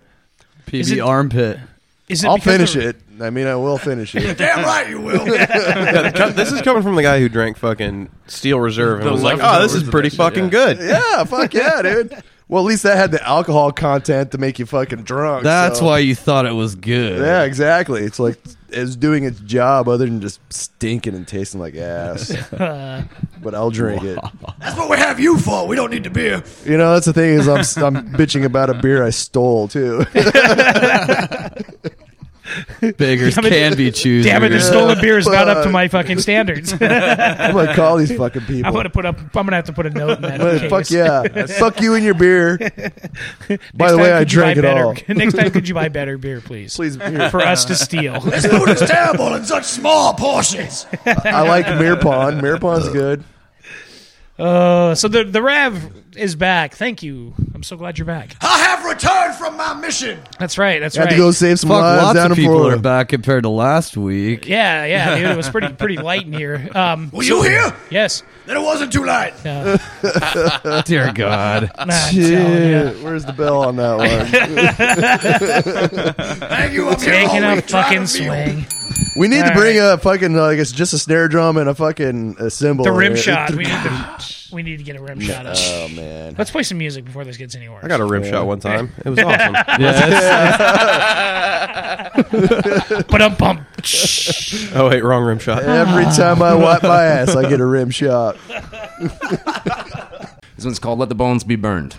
PB 0.67 0.79
Is 0.79 0.91
it- 0.91 0.99
armpit. 0.99 1.59
Is 2.07 2.23
it 2.23 2.27
I'll 2.27 2.35
because 2.37 2.53
finish 2.73 2.75
of- 2.75 2.81
it. 2.83 2.95
I 3.21 3.29
mean, 3.29 3.45
I 3.47 3.55
will 3.55 3.77
finish 3.77 4.15
it. 4.15 4.37
Damn 4.37 4.63
right 4.65 4.89
you 4.89 4.99
will. 4.99 5.25
This 6.33 6.51
is 6.51 6.61
coming 6.61 6.81
from 6.83 6.95
the 6.95 7.03
guy 7.03 7.19
who 7.19 7.29
drank 7.29 7.55
fucking 7.57 8.09
Steel 8.27 8.59
Reserve 8.59 8.99
and 8.99 9.07
The 9.07 9.11
was 9.11 9.21
like, 9.21 9.39
"Oh, 9.41 9.61
this 9.61 9.75
is 9.75 9.83
of 9.83 9.91
pretty 9.91 10.09
that 10.09 10.15
shit, 10.15 10.17
fucking 10.17 10.43
yeah. 10.45 10.49
good." 10.49 10.77
yeah, 10.79 11.23
fuck 11.25 11.53
yeah, 11.53 11.81
dude. 11.81 12.23
Well, 12.51 12.61
at 12.65 12.67
least 12.67 12.83
that 12.83 12.97
had 12.97 13.11
the 13.11 13.25
alcohol 13.25 13.71
content 13.71 14.31
to 14.31 14.37
make 14.37 14.59
you 14.59 14.65
fucking 14.65 15.03
drunk. 15.03 15.45
That's 15.45 15.79
so- 15.79 15.85
why 15.85 15.99
you 15.99 16.15
thought 16.15 16.45
it 16.45 16.51
was 16.51 16.75
good. 16.75 17.21
Yeah, 17.21 17.43
exactly. 17.43 18.01
It's 18.03 18.19
like 18.19 18.37
it's 18.67 18.97
doing 18.97 19.23
its 19.23 19.39
job 19.39 19.87
other 19.87 20.03
than 20.05 20.19
just 20.19 20.41
stinking 20.51 21.15
and 21.15 21.25
tasting 21.25 21.61
like 21.61 21.75
ass. 21.75 22.35
but 22.51 23.55
I'll 23.55 23.71
drink 23.71 24.03
it. 24.03 24.19
That's 24.59 24.77
what 24.77 24.89
we 24.89 24.97
have 24.97 25.17
you 25.17 25.37
for. 25.37 25.65
We 25.65 25.77
don't 25.77 25.91
need 25.91 26.03
the 26.03 26.09
beer. 26.09 26.43
You 26.65 26.77
know, 26.77 26.93
that's 26.93 27.05
the 27.05 27.13
thing 27.13 27.35
is 27.35 27.47
I'm 27.47 27.59
I'm 27.85 28.11
bitching 28.11 28.43
about 28.43 28.69
a 28.69 28.73
beer 28.73 29.01
I 29.01 29.11
stole 29.11 29.69
too. 29.69 30.05
Beggars 32.97 33.35
Damn 33.35 33.45
it. 33.45 33.49
can 33.49 33.77
be 33.77 33.91
choosers. 33.91 34.31
Damn 34.31 34.43
it, 34.43 34.49
the 34.49 34.59
stolen 34.59 34.99
beer 34.99 35.17
is 35.17 35.27
not 35.27 35.47
up 35.47 35.63
to 35.63 35.69
my 35.69 35.87
fucking 35.87 36.19
standards. 36.19 36.73
I'm 36.81 37.53
gonna 37.53 37.73
call 37.75 37.97
these 37.97 38.15
fucking 38.15 38.43
people. 38.43 38.65
I'm 38.67 38.73
gonna 38.73 38.89
put 38.89 39.05
up. 39.05 39.19
I'm 39.19 39.29
gonna 39.31 39.55
have 39.55 39.65
to 39.65 39.73
put 39.73 39.85
a 39.85 39.89
note 39.89 40.17
in 40.17 40.21
that. 40.23 40.39
But 40.39 40.69
fuck 40.69 40.89
yeah, 40.91 41.45
fuck 41.57 41.81
you 41.81 41.95
and 41.95 42.03
your 42.03 42.13
beer. 42.13 42.57
By 43.73 43.91
the 43.91 43.97
way, 43.97 44.13
I 44.13 44.19
could 44.19 44.31
you 44.31 44.39
drank 44.39 44.57
it 44.57 44.61
better, 44.61 44.85
all. 44.85 44.95
Next 45.07 45.35
time, 45.35 45.51
could 45.51 45.67
you 45.67 45.73
buy 45.73 45.89
better 45.89 46.17
beer, 46.17 46.41
please? 46.41 46.75
Please, 46.75 46.95
here. 46.95 47.29
For 47.29 47.41
us 47.41 47.65
to 47.65 47.75
steal. 47.75 48.19
This 48.21 48.45
food 48.45 48.69
is 48.69 48.81
terrible 48.81 49.33
in 49.35 49.45
such 49.45 49.65
small 49.65 50.13
portions. 50.13 50.85
I 51.05 51.47
like 51.47 51.65
Mirpon. 51.65 52.41
Mirpon's 52.41 52.89
good. 52.89 53.23
Uh, 54.41 54.95
so 54.95 55.07
the 55.07 55.23
the 55.23 55.41
Rev 55.41 55.93
is 56.15 56.35
back. 56.35 56.73
Thank 56.75 57.03
you. 57.03 57.33
I'm 57.53 57.61
so 57.63 57.77
glad 57.77 57.97
you're 57.99 58.05
back. 58.07 58.35
I 58.41 58.57
have 58.57 58.83
returned 58.85 59.35
from 59.35 59.55
my 59.55 59.75
mission. 59.75 60.19
That's 60.39 60.57
right. 60.57 60.79
That's 60.81 60.95
Had 60.95 61.03
right. 61.05 61.11
to 61.11 61.17
go 61.17 61.29
save 61.31 61.59
some 61.59 61.69
Fuck, 61.69 61.81
lives 61.81 62.03
lots 62.03 62.15
down 62.15 62.31
of 62.31 62.37
in 62.37 62.43
people 62.43 62.55
Florida. 62.57 62.77
are 62.77 62.81
back 62.81 63.09
compared 63.09 63.43
to 63.43 63.49
last 63.49 63.95
week. 63.97 64.47
yeah, 64.47 64.85
yeah, 64.85 65.15
dude. 65.17 65.27
It 65.29 65.37
was 65.37 65.47
pretty 65.49 65.71
pretty 65.73 65.97
light 65.97 66.25
in 66.25 66.33
here. 66.33 66.69
Um, 66.73 67.11
Were 67.13 67.23
you 67.23 67.43
here? 67.43 67.75
yes. 67.91 68.23
Then 68.47 68.57
it 68.57 68.61
wasn't 68.63 68.91
too 68.91 69.05
light. 69.05 69.33
Uh, 69.45 70.81
Dear 70.85 71.13
God. 71.13 71.69
nah, 71.77 71.83
I'm 71.83 71.89
telling 71.89 72.71
ya. 72.71 72.91
Shit, 72.91 73.03
where's 73.03 73.25
the 73.25 73.33
bell 73.33 73.63
on 73.65 73.75
that 73.75 73.97
one? 73.97 74.09
Thank 76.49 76.73
you. 76.73 76.89
I'm 76.89 76.99
here 76.99 77.11
Taking 77.11 77.43
all 77.43 77.51
a 77.51 77.55
week 77.57 77.67
trying 77.67 77.83
fucking 77.83 78.07
to 78.07 78.07
feel- 78.07 78.33
swing. 78.33 78.65
We 79.15 79.27
need 79.27 79.41
to 79.43 79.49
All 79.49 79.53
bring 79.59 79.77
right. 79.77 79.93
a 79.93 79.97
fucking 79.97 80.33
like 80.33 80.57
it's 80.57 80.71
just 80.71 80.93
a 80.93 80.97
snare 80.97 81.27
drum 81.27 81.57
and 81.57 81.67
a 81.69 81.75
fucking 81.75 82.37
a 82.39 82.49
cymbal. 82.49 82.85
The 82.85 82.91
rim 82.91 83.15
shot. 83.15 83.51
We 83.55 83.63
need 83.63 83.69
to. 83.83 84.25
We 84.51 84.63
need 84.63 84.77
to 84.79 84.83
get 84.83 84.97
a 84.97 85.01
rim 85.01 85.19
shot 85.21 85.45
up. 85.45 85.55
Oh 85.57 85.87
man. 85.89 86.35
Let's 86.37 86.51
play 86.51 86.63
some 86.63 86.77
music 86.77 87.05
before 87.05 87.23
this 87.23 87.37
gets 87.37 87.55
any 87.55 87.69
worse. 87.69 87.83
I 87.85 87.87
got 87.87 88.01
a 88.01 88.05
rim 88.05 88.23
shot 88.23 88.45
one 88.45 88.59
time. 88.59 88.91
It 89.05 89.09
was 89.09 89.19
awesome. 89.19 89.53
But 93.09 93.21
um 93.21 93.35
bump. 93.35 93.61
oh 94.75 94.89
wait, 94.89 95.03
wrong 95.03 95.23
rim 95.23 95.39
shot. 95.39 95.63
Every 95.63 96.03
time 96.05 96.41
I 96.41 96.53
wipe 96.55 96.83
my 96.83 97.03
ass, 97.03 97.35
I 97.35 97.49
get 97.49 97.59
a 97.59 97.65
rim 97.65 97.89
shot. 97.89 98.37
This 100.57 100.65
one's 100.67 100.77
called 100.79 100.99
Let 100.99 101.09
the 101.09 101.15
Bones 101.15 101.43
Be 101.43 101.55
Burned. 101.55 101.95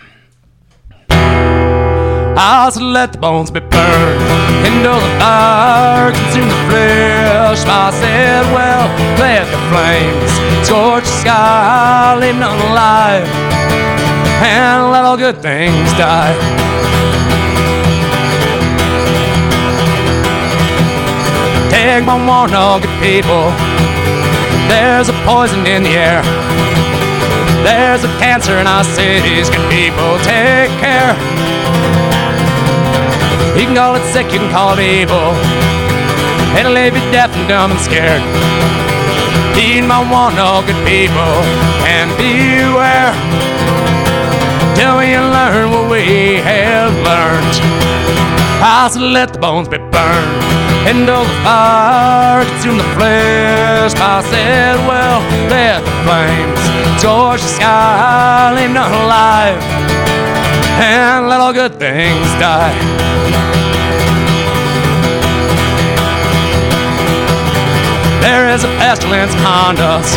I'll 2.35 2.73
let 2.81 3.13
the 3.13 3.19
bones 3.19 3.51
be 3.51 3.61
burned 3.61 4.23
into 4.65 4.89
the 4.89 5.11
fire, 5.21 6.13
consume 6.13 6.49
the 6.49 6.61
flesh. 6.69 7.63
I 7.67 7.91
said, 7.93 8.45
well, 8.55 8.89
let 9.19 9.45
the 9.53 9.61
flames 9.69 10.33
scorch 10.67 11.05
the 11.05 11.21
sky, 11.21 12.17
leave 12.19 12.37
none 12.37 12.59
alive, 12.71 13.29
and 14.41 14.91
let 14.93 15.05
all 15.05 15.17
good 15.17 15.43
things 15.43 15.93
die. 16.01 16.33
Take 21.71 22.05
my 22.07 22.17
warning, 22.27 22.57
all 22.57 22.81
good 22.81 22.97
people. 23.03 23.53
There's 24.69 25.11
a 25.11 25.17
poison 25.27 25.67
in 25.67 25.83
the 25.83 25.91
air. 25.91 26.23
There's 27.63 28.05
a 28.05 28.09
cancer 28.19 28.57
in 28.59 28.67
our 28.67 28.85
cities. 28.85 29.51
Can 29.51 29.63
people 29.71 30.17
take 30.25 30.71
care? 30.81 31.13
You 33.57 33.67
can 33.69 33.77
call 33.77 33.97
it 33.97 34.05
sick, 34.13 34.33
you 34.33 34.39
can 34.41 34.51
call 34.51 34.79
it 34.79 34.81
evil. 34.81 35.37
It'll 36.59 36.73
leave 36.73 36.95
you 36.97 37.05
deaf 37.13 37.31
and 37.37 37.49
dumb 37.49 37.71
and 37.73 37.81
scared. 37.81 38.23
Heed 39.57 39.83
my 39.83 40.01
warning, 40.11 40.41
all 40.41 40.63
good 40.63 40.81
people, 40.89 41.35
and 41.85 42.09
beware. 42.17 43.13
Till 44.75 44.99
we 44.99 45.17
learn 45.17 45.71
what 45.71 45.91
we 45.91 46.41
have 46.41 46.93
learned. 47.05 47.57
I 48.65 48.89
said, 48.91 49.03
let 49.03 49.33
the 49.33 49.39
bones 49.39 49.69
be 49.69 49.79
burned 49.79 50.43
into 50.89 51.13
the 51.13 51.37
fire, 51.45 52.45
consume 52.45 52.79
the 52.79 52.89
flesh. 52.97 53.93
I 53.97 54.23
said, 54.31 54.77
well, 54.89 55.21
let 55.51 55.85
the 55.85 55.95
flames 56.03 56.63
scorch 56.99 57.43
the 57.43 57.49
sky, 57.49 58.55
leave 58.57 58.71
none 58.71 58.93
alive, 59.05 59.59
and 60.81 61.29
let 61.29 61.41
all 61.41 61.53
good 61.53 61.75
things 61.79 62.27
die. 62.41 62.73
There 68.23 68.49
is 68.49 68.65
a 68.65 68.69
pestilence 68.79 69.35
upon 69.35 69.79
us 69.79 70.15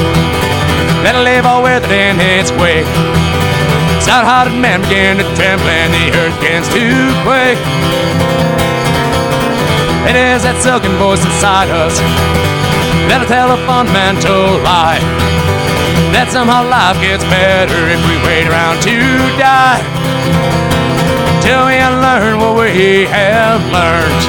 that'll 1.03 1.23
leave 1.23 1.45
all 1.45 1.63
withered 1.63 1.91
in 1.91 2.19
its 2.19 2.51
wake. 2.51 2.87
Stout-hearted 4.01 4.53
men 4.53 4.81
begin 4.81 5.17
to 5.17 5.25
tremble 5.35 5.67
and 5.67 5.91
the 5.91 6.13
earth 6.17 6.35
begins 6.39 6.67
to 6.69 6.85
quake. 7.25 7.59
It 10.05 10.15
is 10.15 10.43
that 10.45 10.61
silken 10.61 10.93
voice 11.01 11.25
inside 11.25 11.69
us 11.73 11.97
that'll 13.09 13.27
tell 13.27 13.51
a 13.51 13.57
fundamental 13.65 14.61
lie. 14.61 15.01
That 16.15 16.31
somehow 16.31 16.63
life 16.63 16.95
gets 17.03 17.27
better 17.27 17.75
if 17.91 17.99
we 18.07 18.15
wait 18.23 18.47
around 18.47 18.79
to 18.87 18.95
die. 19.35 19.83
Till 21.43 21.67
we 21.67 21.75
unlearn 21.75 22.39
what 22.39 22.55
we 22.55 23.03
have 23.11 23.59
learned. 23.67 24.23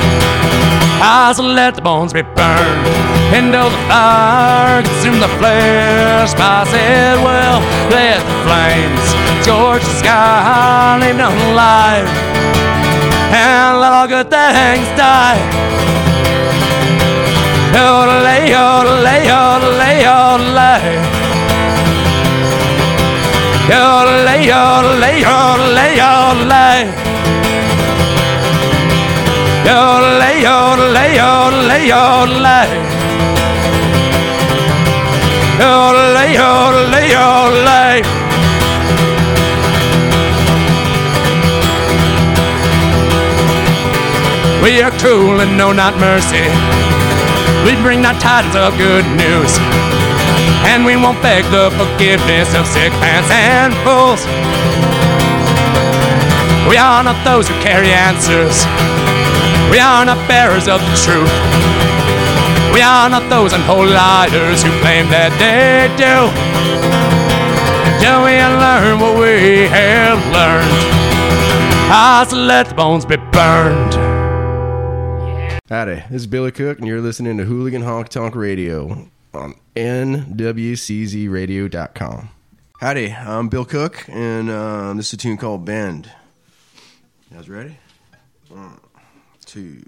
I 0.98 1.30
will 1.38 1.54
let 1.54 1.78
the 1.78 1.82
bones 1.86 2.12
be 2.12 2.26
burned 2.26 2.86
into 3.30 3.62
the 3.70 3.82
fire, 3.86 4.82
consume 4.82 5.22
the 5.22 5.30
flesh. 5.38 6.34
I 6.34 6.66
said, 6.66 7.22
well, 7.22 7.62
let 7.94 8.18
the 8.18 8.36
flames 8.42 9.06
scorch 9.46 9.86
the 9.86 9.94
sky, 10.02 10.98
leave 10.98 11.14
none 11.14 11.38
alive, 11.54 12.10
and 13.30 13.78
let 13.78 13.94
all 13.94 14.08
good 14.10 14.26
things 14.26 14.90
die. 14.98 15.38
Oh, 17.78 18.10
yodelay, 18.10 18.50
yodelay, 18.50 19.22
oh, 19.30 19.62
yodelay, 19.62 20.02
oh, 20.02 20.42
yodelay. 20.42 21.25
Yodelay, 23.66 24.46
yodelay, 24.46 25.16
yodelay, 25.26 25.92
yodelay. 25.98 26.80
Yodelay, 29.66 30.36
yodelay, 30.46 31.10
yodelay, 31.20 31.82
yodelay. 31.92 32.68
Yodelay, 35.58 36.30
yodelay, 36.40 37.06
yodelay. 37.16 37.96
We 44.62 44.80
are 44.80 44.92
cruel 44.92 45.40
and 45.40 45.58
know 45.58 45.72
not 45.72 45.98
mercy. 45.98 46.46
We 47.66 47.74
bring 47.82 48.00
not 48.00 48.20
tidings 48.20 48.54
of 48.54 48.78
good 48.78 49.06
news. 49.18 49.58
And 50.70 50.84
we 50.84 50.96
won't 50.96 51.22
beg 51.22 51.44
the 51.50 51.70
forgiveness 51.78 52.54
of 52.54 52.66
sick 52.66 52.92
pants 53.00 53.30
and 53.30 53.72
fools. 53.86 54.22
We 56.68 56.76
are 56.76 57.02
not 57.04 57.22
those 57.24 57.48
who 57.48 57.54
carry 57.62 57.90
answers. 57.90 58.66
We 59.70 59.78
are 59.78 60.04
not 60.04 60.18
bearers 60.28 60.68
of 60.68 60.80
the 60.80 60.96
truth. 60.98 61.32
We 62.74 62.82
are 62.82 63.08
not 63.08 63.30
those 63.30 63.52
unholy 63.52 63.90
liars 63.90 64.62
who 64.62 64.70
claim 64.80 65.08
that 65.08 65.32
they 65.38 65.88
do. 65.96 66.28
Till 68.02 68.24
we 68.24 68.36
learn 68.36 69.00
what 69.00 69.18
we 69.18 69.66
have 69.68 70.18
learned. 70.34 70.70
I 71.88 72.26
said, 72.28 72.36
let 72.36 72.66
the 72.66 72.74
bones 72.74 73.06
be 73.06 73.16
burned. 73.16 73.94
Howdy, 75.68 76.02
this 76.10 76.22
is 76.22 76.26
Billy 76.26 76.50
Cook, 76.50 76.78
and 76.78 76.86
you're 76.86 77.00
listening 77.00 77.38
to 77.38 77.44
Hooligan 77.44 77.82
Honk 77.82 78.08
Tonk 78.08 78.34
Radio 78.34 79.08
on 79.36 79.54
NWCZRadio.com. 79.76 82.30
Howdy, 82.80 83.12
I'm 83.12 83.48
Bill 83.48 83.64
Cook, 83.64 84.04
and 84.08 84.50
uh, 84.50 84.92
this 84.94 85.06
is 85.08 85.12
a 85.14 85.16
tune 85.16 85.36
called 85.36 85.64
Bend. 85.64 86.10
You 87.30 87.36
guys 87.36 87.48
ready? 87.48 87.78
One, 88.48 88.80
two, 89.44 89.84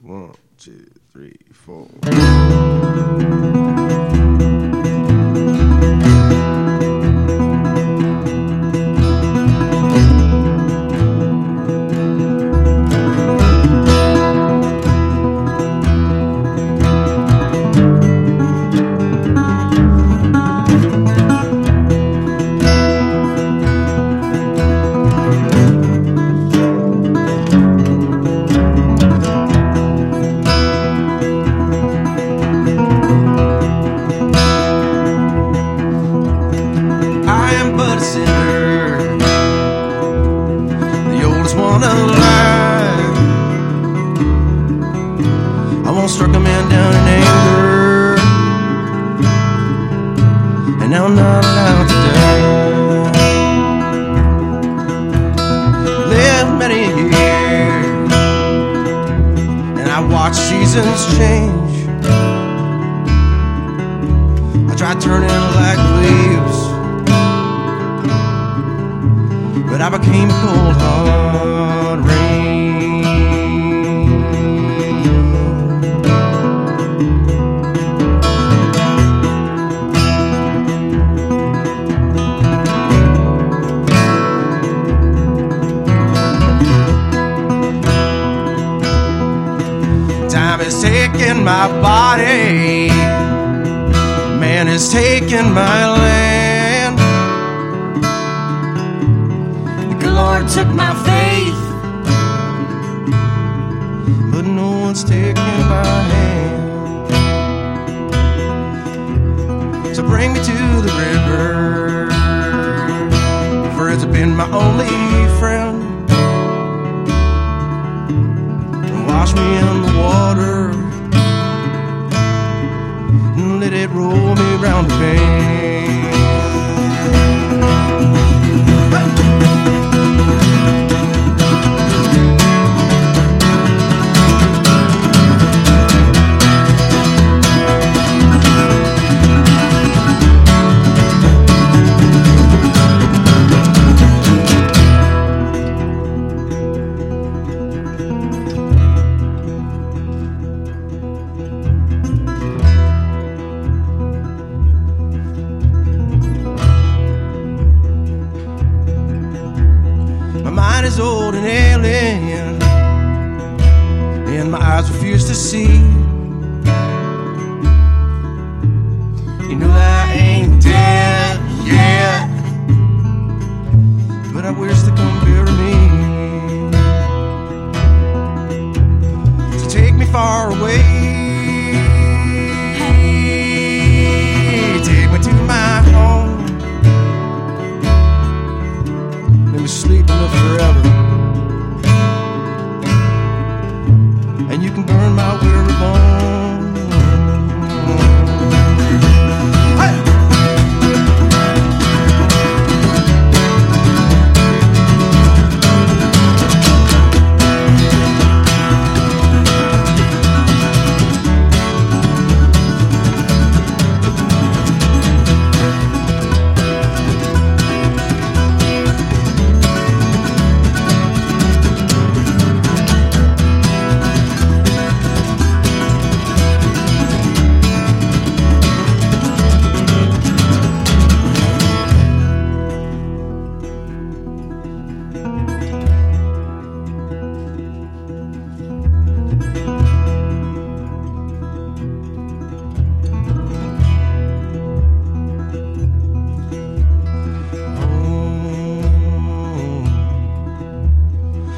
one, 0.00 0.32
two, 0.58 0.90
three, 1.12 1.36
four. 1.52 1.88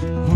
Oh. 0.02 0.35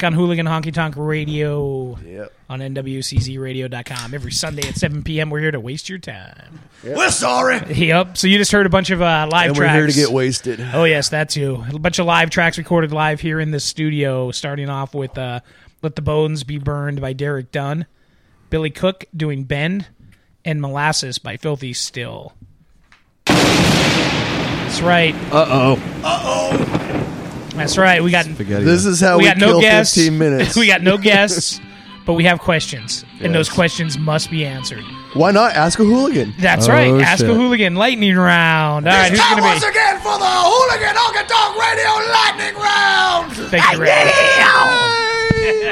Back 0.00 0.06
on 0.06 0.12
Hooligan 0.14 0.46
Honky 0.46 0.72
Tonk 0.72 0.94
Radio 0.96 1.98
Yep. 1.98 2.32
on 2.48 2.60
NWCZRadio.com. 2.60 4.14
Every 4.14 4.32
Sunday 4.32 4.66
at 4.66 4.76
7 4.76 5.02
p.m., 5.02 5.28
we're 5.28 5.40
here 5.40 5.50
to 5.50 5.60
waste 5.60 5.90
your 5.90 5.98
time. 5.98 6.60
We're 6.82 7.10
sorry. 7.10 7.60
Yep. 7.74 8.16
So 8.16 8.26
you 8.26 8.38
just 8.38 8.50
heard 8.50 8.64
a 8.64 8.70
bunch 8.70 8.88
of 8.90 9.02
uh, 9.02 9.28
live 9.30 9.48
And 9.48 9.56
tracks. 9.56 9.70
we're 9.72 9.76
here 9.78 9.86
to 9.88 9.92
get 9.92 10.10
wasted. 10.10 10.60
Oh 10.72 10.84
yes, 10.84 11.10
that 11.10 11.28
too. 11.28 11.62
A 11.72 11.78
bunch 11.78 11.98
of 11.98 12.06
live 12.06 12.30
tracks 12.30 12.56
recorded 12.56 12.92
live 12.92 13.20
here 13.20 13.40
in 13.40 13.50
the 13.50 13.60
studio. 13.60 14.30
Starting 14.30 14.70
off 14.70 14.94
with 14.94 15.16
uh, 15.18 15.40
"Let 15.82 15.96
the 15.96 16.02
Bones 16.02 16.44
Be 16.44 16.56
Burned" 16.58 17.00
by 17.02 17.12
Derek 17.12 17.52
Dunn, 17.52 17.84
Billy 18.48 18.70
Cook 18.70 19.04
doing 19.14 19.44
"Bend," 19.44 19.86
and 20.46 20.60
"Molasses" 20.62 21.18
by 21.18 21.36
Filthy 21.36 21.74
Still. 21.74 22.32
That's 23.26 24.80
right. 24.80 25.14
Uh 25.30 25.46
oh. 25.48 25.72
Uh 26.02 26.20
oh. 26.24 26.79
That's 27.60 27.78
right. 27.78 28.02
We 28.02 28.10
got 28.10 28.24
This 28.26 28.84
is 28.86 29.00
how 29.00 29.18
we, 29.18 29.24
got 29.24 29.36
kill 29.38 29.54
no 29.56 29.60
guests. 29.60 29.94
15 29.94 30.18
minutes. 30.18 30.56
we 30.62 30.66
got 30.66 30.82
no 30.82 30.96
guests, 30.98 31.60
but 32.06 32.14
we 32.14 32.24
have 32.24 32.38
questions, 32.40 33.04
and 33.20 33.34
those 33.34 33.48
questions 33.48 33.98
must 33.98 34.30
be 34.30 34.44
answered. 34.44 34.84
Why 35.14 35.30
not 35.32 35.54
ask 35.56 35.78
a 35.80 35.84
hooligan? 35.84 36.34
That's 36.38 36.68
Oh, 36.68 36.72
right. 36.72 36.92
Ask 37.02 37.24
a 37.24 37.26
shit. 37.26 37.36
hooligan 37.36 37.74
lightning 37.74 38.14
round. 38.16 38.86
All 38.86 38.92
right, 38.94 39.10
It's 39.12 39.18
who's 39.18 39.20
time 39.20 39.38
gonna 39.38 39.50
once 39.50 39.64
be? 39.64 39.70
again 39.70 39.96
for 39.98 40.16
the 40.18 40.24
Hooligan 40.24 40.94
Honky 40.94 41.26
Tonk 41.26 41.58
Radio 41.58 41.90
Lightning 42.12 42.54
Round. 42.62 43.32
Thank 43.50 43.72
you, 43.72 43.80
Ray. 43.80 44.12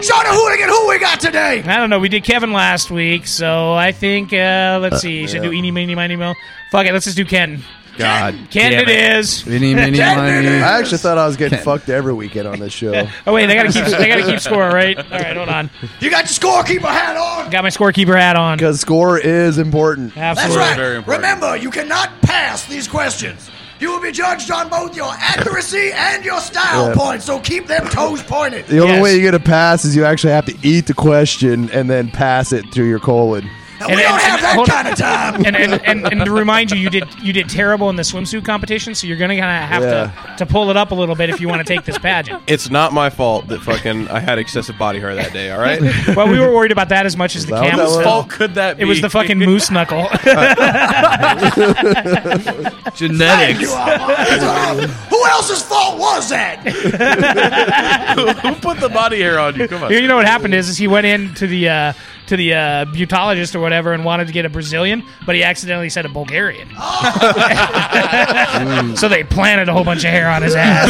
Show 0.00 0.14
the 0.22 0.30
hooligan 0.30 0.68
who 0.68 0.88
we 0.88 0.98
got 0.98 1.20
today. 1.20 1.62
I 1.62 1.76
don't 1.76 1.90
know. 1.90 1.98
We 1.98 2.08
did 2.08 2.24
Kevin 2.24 2.52
last 2.52 2.90
week, 2.90 3.26
so 3.26 3.74
I 3.74 3.92
think 3.92 4.32
uh, 4.32 4.78
let's 4.80 5.00
see. 5.02 5.26
Should 5.26 5.40
I 5.40 5.44
do 5.44 5.50
yeah. 5.52 5.58
eeny, 5.58 5.70
meeny, 5.70 5.94
miny, 5.94 6.16
mo? 6.16 6.34
Fuck 6.70 6.86
it. 6.86 6.92
Let's 6.92 7.04
just 7.04 7.16
do 7.16 7.24
Ken. 7.24 7.62
God. 7.98 8.34
Ken 8.50 8.72
damn 8.72 8.82
it 8.82 8.88
is. 8.88 9.44
Mini, 9.46 9.74
mini, 9.74 9.90
mini. 9.92 10.00
I 10.00 10.78
actually 10.78 10.98
thought 10.98 11.18
I 11.18 11.26
was 11.26 11.36
getting 11.36 11.58
fucked 11.58 11.88
every 11.88 12.12
weekend 12.14 12.48
on 12.48 12.58
this 12.60 12.72
show. 12.72 13.06
Oh 13.26 13.34
wait, 13.34 13.46
they 13.46 13.54
gotta 13.54 13.72
keep. 13.72 13.84
They 13.84 14.08
gotta 14.08 14.24
keep 14.24 14.40
score, 14.40 14.68
right? 14.68 14.96
All 14.96 15.04
right, 15.18 15.36
hold 15.36 15.48
on. 15.48 15.70
You 16.00 16.08
got 16.10 16.24
your 16.24 16.52
scorekeeper 16.52 16.88
hat 16.88 17.16
on. 17.16 17.50
Got 17.50 17.62
my 17.64 17.68
scorekeeper 17.70 18.16
hat 18.16 18.36
on. 18.36 18.56
Because 18.56 18.80
score 18.80 19.18
is 19.18 19.58
important. 19.58 20.14
That's 20.14 20.38
Absolutely. 20.40 20.66
right. 20.66 20.76
Very 20.76 20.96
important. 20.96 21.24
Remember, 21.24 21.56
you 21.56 21.70
cannot 21.70 22.20
pass 22.22 22.64
these 22.66 22.88
questions. 22.88 23.50
You 23.80 23.90
will 23.92 24.00
be 24.00 24.10
judged 24.12 24.50
on 24.50 24.68
both 24.68 24.96
your 24.96 25.12
accuracy 25.16 25.90
and 25.94 26.24
your 26.24 26.40
style 26.40 26.88
Yeah. 26.88 26.94
points, 26.94 27.24
so 27.26 27.38
keep 27.40 27.66
them 27.66 27.86
toes 27.88 28.22
pointed. 28.22 28.66
The 28.66 28.80
only 28.80 28.94
Yes. 28.94 29.02
way 29.02 29.14
you 29.16 29.20
get 29.22 29.34
a 29.34 29.40
pass 29.40 29.84
is 29.84 29.94
you 29.94 30.04
actually 30.04 30.32
have 30.32 30.46
to 30.46 30.54
eat 30.62 30.86
the 30.86 30.94
question 30.94 31.70
and 31.72 31.88
then 31.88 32.08
pass 32.10 32.52
it 32.52 32.64
through 32.72 32.88
your 32.88 32.98
colon. 32.98 33.48
And, 33.80 33.96
we 33.96 34.02
don't 34.02 34.20
have 34.20 34.40
that 34.40 34.54
hold 34.56 34.68
on. 34.70 34.74
kind 34.74 34.88
of 34.88 34.98
time. 34.98 35.44
And, 35.46 35.56
and, 35.56 35.80
and, 35.86 36.12
and 36.12 36.24
to 36.24 36.30
remind 36.32 36.70
you, 36.70 36.78
you 36.78 36.90
did 36.90 37.04
you 37.22 37.32
did 37.32 37.48
terrible 37.48 37.90
in 37.90 37.96
the 37.96 38.02
swimsuit 38.02 38.44
competition, 38.44 38.94
so 38.94 39.06
you're 39.06 39.16
gonna 39.16 39.38
kind 39.38 39.62
of 39.64 39.68
have 39.68 39.82
Yeah. 39.82 40.34
to 40.36 40.44
to 40.44 40.46
pull 40.46 40.70
it 40.70 40.76
up 40.76 40.90
a 40.90 40.94
little 40.94 41.14
bit 41.14 41.30
if 41.30 41.40
you 41.40 41.48
want 41.48 41.66
to 41.66 41.74
take 41.74 41.84
this 41.84 41.98
pageant. 41.98 42.42
It's 42.46 42.70
not 42.70 42.92
my 42.92 43.10
fault 43.10 43.46
that 43.48 43.60
fucking 43.60 44.08
I 44.08 44.20
had 44.20 44.38
excessive 44.38 44.78
body 44.78 45.00
hair 45.00 45.14
that 45.14 45.32
day. 45.32 45.50
All 45.50 45.60
right. 45.60 45.80
Well, 46.16 46.28
we 46.28 46.40
were 46.40 46.52
worried 46.52 46.72
about 46.72 46.88
that 46.88 47.06
as 47.06 47.16
much 47.16 47.36
as 47.36 47.46
the 47.46 47.60
camel's 47.60 47.92
fault. 47.94 48.04
fault 48.04 48.30
could 48.30 48.54
that 48.54 48.76
be? 48.78 48.82
It 48.82 48.86
was 48.86 49.00
the 49.00 49.10
fucking 49.10 49.38
moose 49.38 49.70
knuckle. 49.70 50.08
Genetics. 52.94 53.60
You 53.60 53.68
are- 53.70 54.86
Who 55.10 55.26
else's 55.26 55.62
fault 55.62 55.98
was 55.98 56.28
that? 56.30 56.58
Who 58.42 58.54
put 58.56 58.80
the 58.80 58.88
body 58.88 59.20
hair 59.20 59.38
on 59.38 59.54
you? 59.56 59.68
Come 59.68 59.84
on. 59.84 59.92
You 59.92 60.06
know 60.08 60.16
what 60.16 60.26
happened 60.26 60.54
is, 60.54 60.68
is 60.68 60.78
he 60.78 60.88
went 60.88 61.06
into 61.06 61.46
the 61.46 61.68
uh, 61.68 61.92
to 62.28 62.36
the 62.36 62.54
uh, 62.54 62.84
butologist 62.86 63.54
or 63.54 63.60
whatever 63.60 63.92
and 63.92 64.04
wanted 64.04 64.26
to 64.28 64.32
get 64.32 64.44
a 64.44 64.48
Brazilian, 64.48 65.02
but 65.26 65.34
he 65.34 65.42
accidentally 65.42 65.90
said 65.90 66.06
a 66.06 66.08
Bulgarian. 66.08 66.68
so 68.96 69.08
they 69.08 69.24
planted 69.24 69.68
a 69.68 69.72
whole 69.72 69.84
bunch 69.84 70.04
of 70.04 70.10
hair 70.10 70.30
on 70.30 70.42
his 70.42 70.54
ass. 70.54 70.88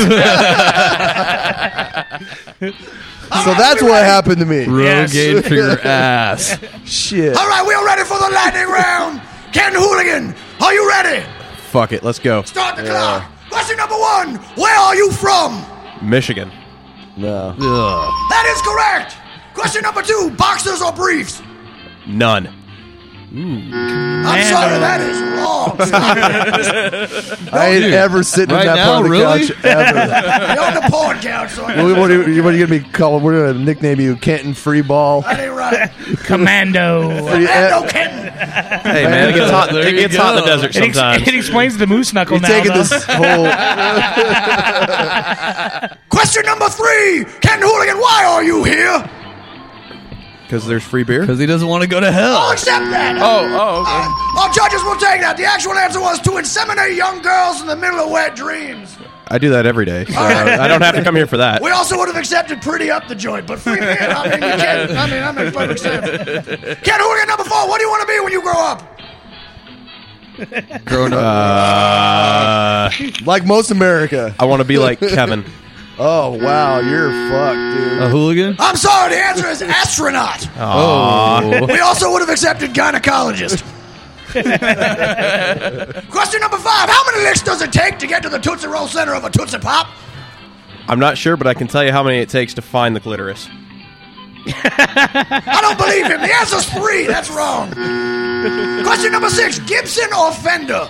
So 3.44 3.52
that's 3.52 3.82
what 3.82 4.02
happened 4.04 4.38
to 4.38 4.46
me. 4.46 4.60
Yes. 4.60 5.14
Rogaine 5.14 5.44
for 5.46 5.54
your 5.54 5.78
ass. 5.86 6.58
Shit. 6.86 7.36
All 7.36 7.46
right, 7.46 7.62
we 7.66 7.74
are 7.74 7.84
ready 7.84 8.02
for 8.02 8.18
the 8.18 8.30
lightning 8.30 8.66
round. 8.66 9.20
Ken 9.52 9.74
Hooligan, 9.74 10.34
are 10.62 10.72
you 10.72 10.88
ready? 10.88 11.26
Fuck 11.70 11.92
it. 11.92 12.02
Let's 12.02 12.18
go. 12.18 12.42
Start 12.44 12.76
the 12.76 12.84
clock. 12.84 13.30
Question 13.50 13.76
number 13.76 13.96
one 13.96 14.36
Where 14.56 14.74
are 14.74 14.96
you 14.96 15.12
from? 15.12 15.62
Michigan. 16.02 16.50
No. 17.18 17.50
Ugh. 17.50 18.12
That 18.30 18.46
is 18.48 18.62
correct. 18.62 19.17
Question 19.58 19.82
number 19.82 20.02
two 20.02 20.30
Boxers 20.38 20.80
or 20.80 20.92
briefs? 20.92 21.42
None. 22.06 22.46
I'm 23.30 24.42
sorry, 24.44 24.78
that 24.78 25.00
is 25.02 25.20
wrong. 25.36 25.76
Stop. 25.86 27.52
I 27.54 27.66
ain't 27.68 27.84
ever 27.92 28.22
sitting 28.22 28.54
Right 28.54 28.62
in 28.62 28.66
that 28.68 28.76
now, 28.76 28.84
part 28.94 28.98
of 29.04 29.04
the 29.04 29.10
really? 29.10 29.46
couch 29.48 29.64
ever. 29.64 29.98
You're 30.54 30.64
on 30.64 30.74
the 30.74 30.80
porn 30.90 31.18
couch, 31.18 31.50
so 31.50 31.62
what, 31.64 31.98
what, 31.98 32.10
are 32.10 32.30
you, 32.30 32.42
what 32.42 32.54
are 32.54 32.56
you 32.56 32.66
gonna 32.66 32.80
be 32.80 32.88
called? 32.88 33.22
We're 33.22 33.48
gonna 33.52 33.62
nickname 33.62 34.00
you 34.00 34.16
Kenton 34.16 34.52
Freeball. 34.52 35.24
that 35.24 35.40
ain't 35.40 35.52
right. 35.52 35.90
Commando. 36.24 37.10
And 37.10 37.44
no 37.44 37.82
kidding. 37.86 38.32
Hey 38.32 39.04
man, 39.04 39.28
it 39.28 39.34
gets 39.34 39.50
hot. 39.50 39.72
There 39.72 39.86
It 39.86 39.94
you 39.94 40.00
gets 40.00 40.16
hot 40.16 40.30
in 40.30 40.36
the 40.36 40.40
go. 40.42 40.46
desert 40.56 40.76
It, 40.76 40.82
ex- 40.84 40.96
sometimes. 40.96 41.28
it 41.28 41.34
explains 41.34 41.76
the 41.76 41.86
moose 41.86 42.12
knuckle 42.14 42.38
You're 42.38 42.48
now. 42.48 42.48
taking 42.48 42.72
though. 42.72 42.78
this 42.84 43.04
whole. 43.04 43.48
Question 46.08 46.44
number 46.46 46.68
three 46.70 47.26
Ken 47.42 47.60
Hooligan, 47.60 47.98
why 47.98 48.24
are 48.26 48.42
you 48.42 48.64
here? 48.64 49.04
Because 50.48 50.66
there's 50.66 50.82
free 50.82 51.04
beer. 51.04 51.20
Because 51.20 51.38
he 51.38 51.44
doesn't 51.44 51.68
want 51.68 51.82
to 51.82 51.88
go 51.88 52.00
to 52.00 52.10
hell. 52.10 52.32
I'll 52.32 52.42
hell. 52.44 52.52
accept 52.52 52.86
that. 52.86 53.18
Oh, 53.18 53.44
oh, 53.52 53.82
okay. 53.82 53.90
Uh, 53.92 54.40
our 54.40 54.50
judges 54.50 54.82
will 54.82 54.96
take 54.96 55.20
that. 55.20 55.36
The 55.36 55.44
actual 55.44 55.74
answer 55.74 56.00
was 56.00 56.18
to 56.20 56.30
inseminate 56.30 56.96
young 56.96 57.20
girls 57.20 57.60
in 57.60 57.66
the 57.66 57.76
middle 57.76 58.00
of 58.00 58.10
wet 58.10 58.34
dreams. 58.34 58.96
I 59.30 59.36
do 59.36 59.50
that 59.50 59.66
every 59.66 59.84
day, 59.84 60.06
so 60.06 60.18
I 60.18 60.66
don't 60.66 60.80
have 60.80 60.94
to 60.94 61.04
come 61.04 61.14
here 61.14 61.26
for 61.26 61.36
that. 61.36 61.60
We 61.60 61.70
also 61.70 61.98
would 61.98 62.08
have 62.08 62.16
accepted 62.16 62.62
pretty 62.62 62.90
up 62.90 63.08
the 63.08 63.14
joint, 63.14 63.46
but 63.46 63.58
free 63.58 63.78
man, 63.78 63.98
I 64.00 64.24
mean, 64.24 64.32
you 64.32 64.38
can't. 64.38 64.90
I 64.92 65.04
mean, 65.04 65.20
that 65.20 65.34
makes 65.34 65.54
perfect 65.54 65.80
sense. 65.80 66.80
Ken 66.80 66.98
Hooligan, 66.98 67.28
number 67.28 67.44
four, 67.44 67.68
what 67.68 67.76
do 67.78 67.84
you 67.84 67.90
want 67.90 68.00
to 68.00 68.08
be 68.08 68.20
when 68.20 68.32
you 68.32 68.40
grow 68.40 68.56
up? 68.56 68.98
Grown 70.86 71.12
up. 71.12 71.20
Uh, 71.22 72.90
like 73.26 73.44
most 73.44 73.70
America. 73.70 74.34
I 74.40 74.46
want 74.46 74.62
to 74.62 74.66
be 74.66 74.78
like 74.78 74.98
Kevin. 75.00 75.44
Oh 76.00 76.30
wow, 76.40 76.78
you're 76.78 77.10
fucked, 77.30 77.76
dude. 77.76 78.02
a 78.02 78.08
hooligan? 78.08 78.56
I'm 78.60 78.76
sorry, 78.76 79.10
the 79.14 79.18
answer 79.24 79.48
is 79.48 79.62
astronaut. 79.62 80.48
Oh. 80.60 81.40
oh. 81.62 81.66
We 81.66 81.80
also 81.80 82.10
would 82.12 82.20
have 82.20 82.28
accepted 82.28 82.70
gynecologist. 82.72 83.62
Question 86.10 86.40
number 86.40 86.58
five 86.58 86.88
How 86.90 87.04
many 87.10 87.22
licks 87.24 87.42
does 87.42 87.62
it 87.62 87.72
take 87.72 87.98
to 87.98 88.06
get 88.06 88.22
to 88.22 88.28
the 88.28 88.38
Tootsie 88.38 88.68
Roll 88.68 88.86
center 88.86 89.14
of 89.14 89.24
a 89.24 89.30
Tootsie 89.30 89.58
Pop? 89.58 89.88
I'm 90.86 90.98
not 91.00 91.16
sure, 91.18 91.36
but 91.36 91.46
I 91.46 91.54
can 91.54 91.66
tell 91.68 91.84
you 91.84 91.92
how 91.92 92.02
many 92.02 92.18
it 92.18 92.28
takes 92.28 92.54
to 92.54 92.62
find 92.62 92.94
the 92.94 93.00
clitoris. 93.00 93.48
I 94.46 95.58
don't 95.60 95.78
believe 95.78 96.06
him. 96.06 96.20
The 96.20 96.34
answer's 96.34 96.68
three. 96.70 97.06
That's 97.06 97.30
wrong. 97.30 97.70
Question 98.84 99.12
number 99.12 99.30
six 99.30 99.58
Gibson 99.60 100.12
or 100.14 100.32
Fender? 100.32 100.88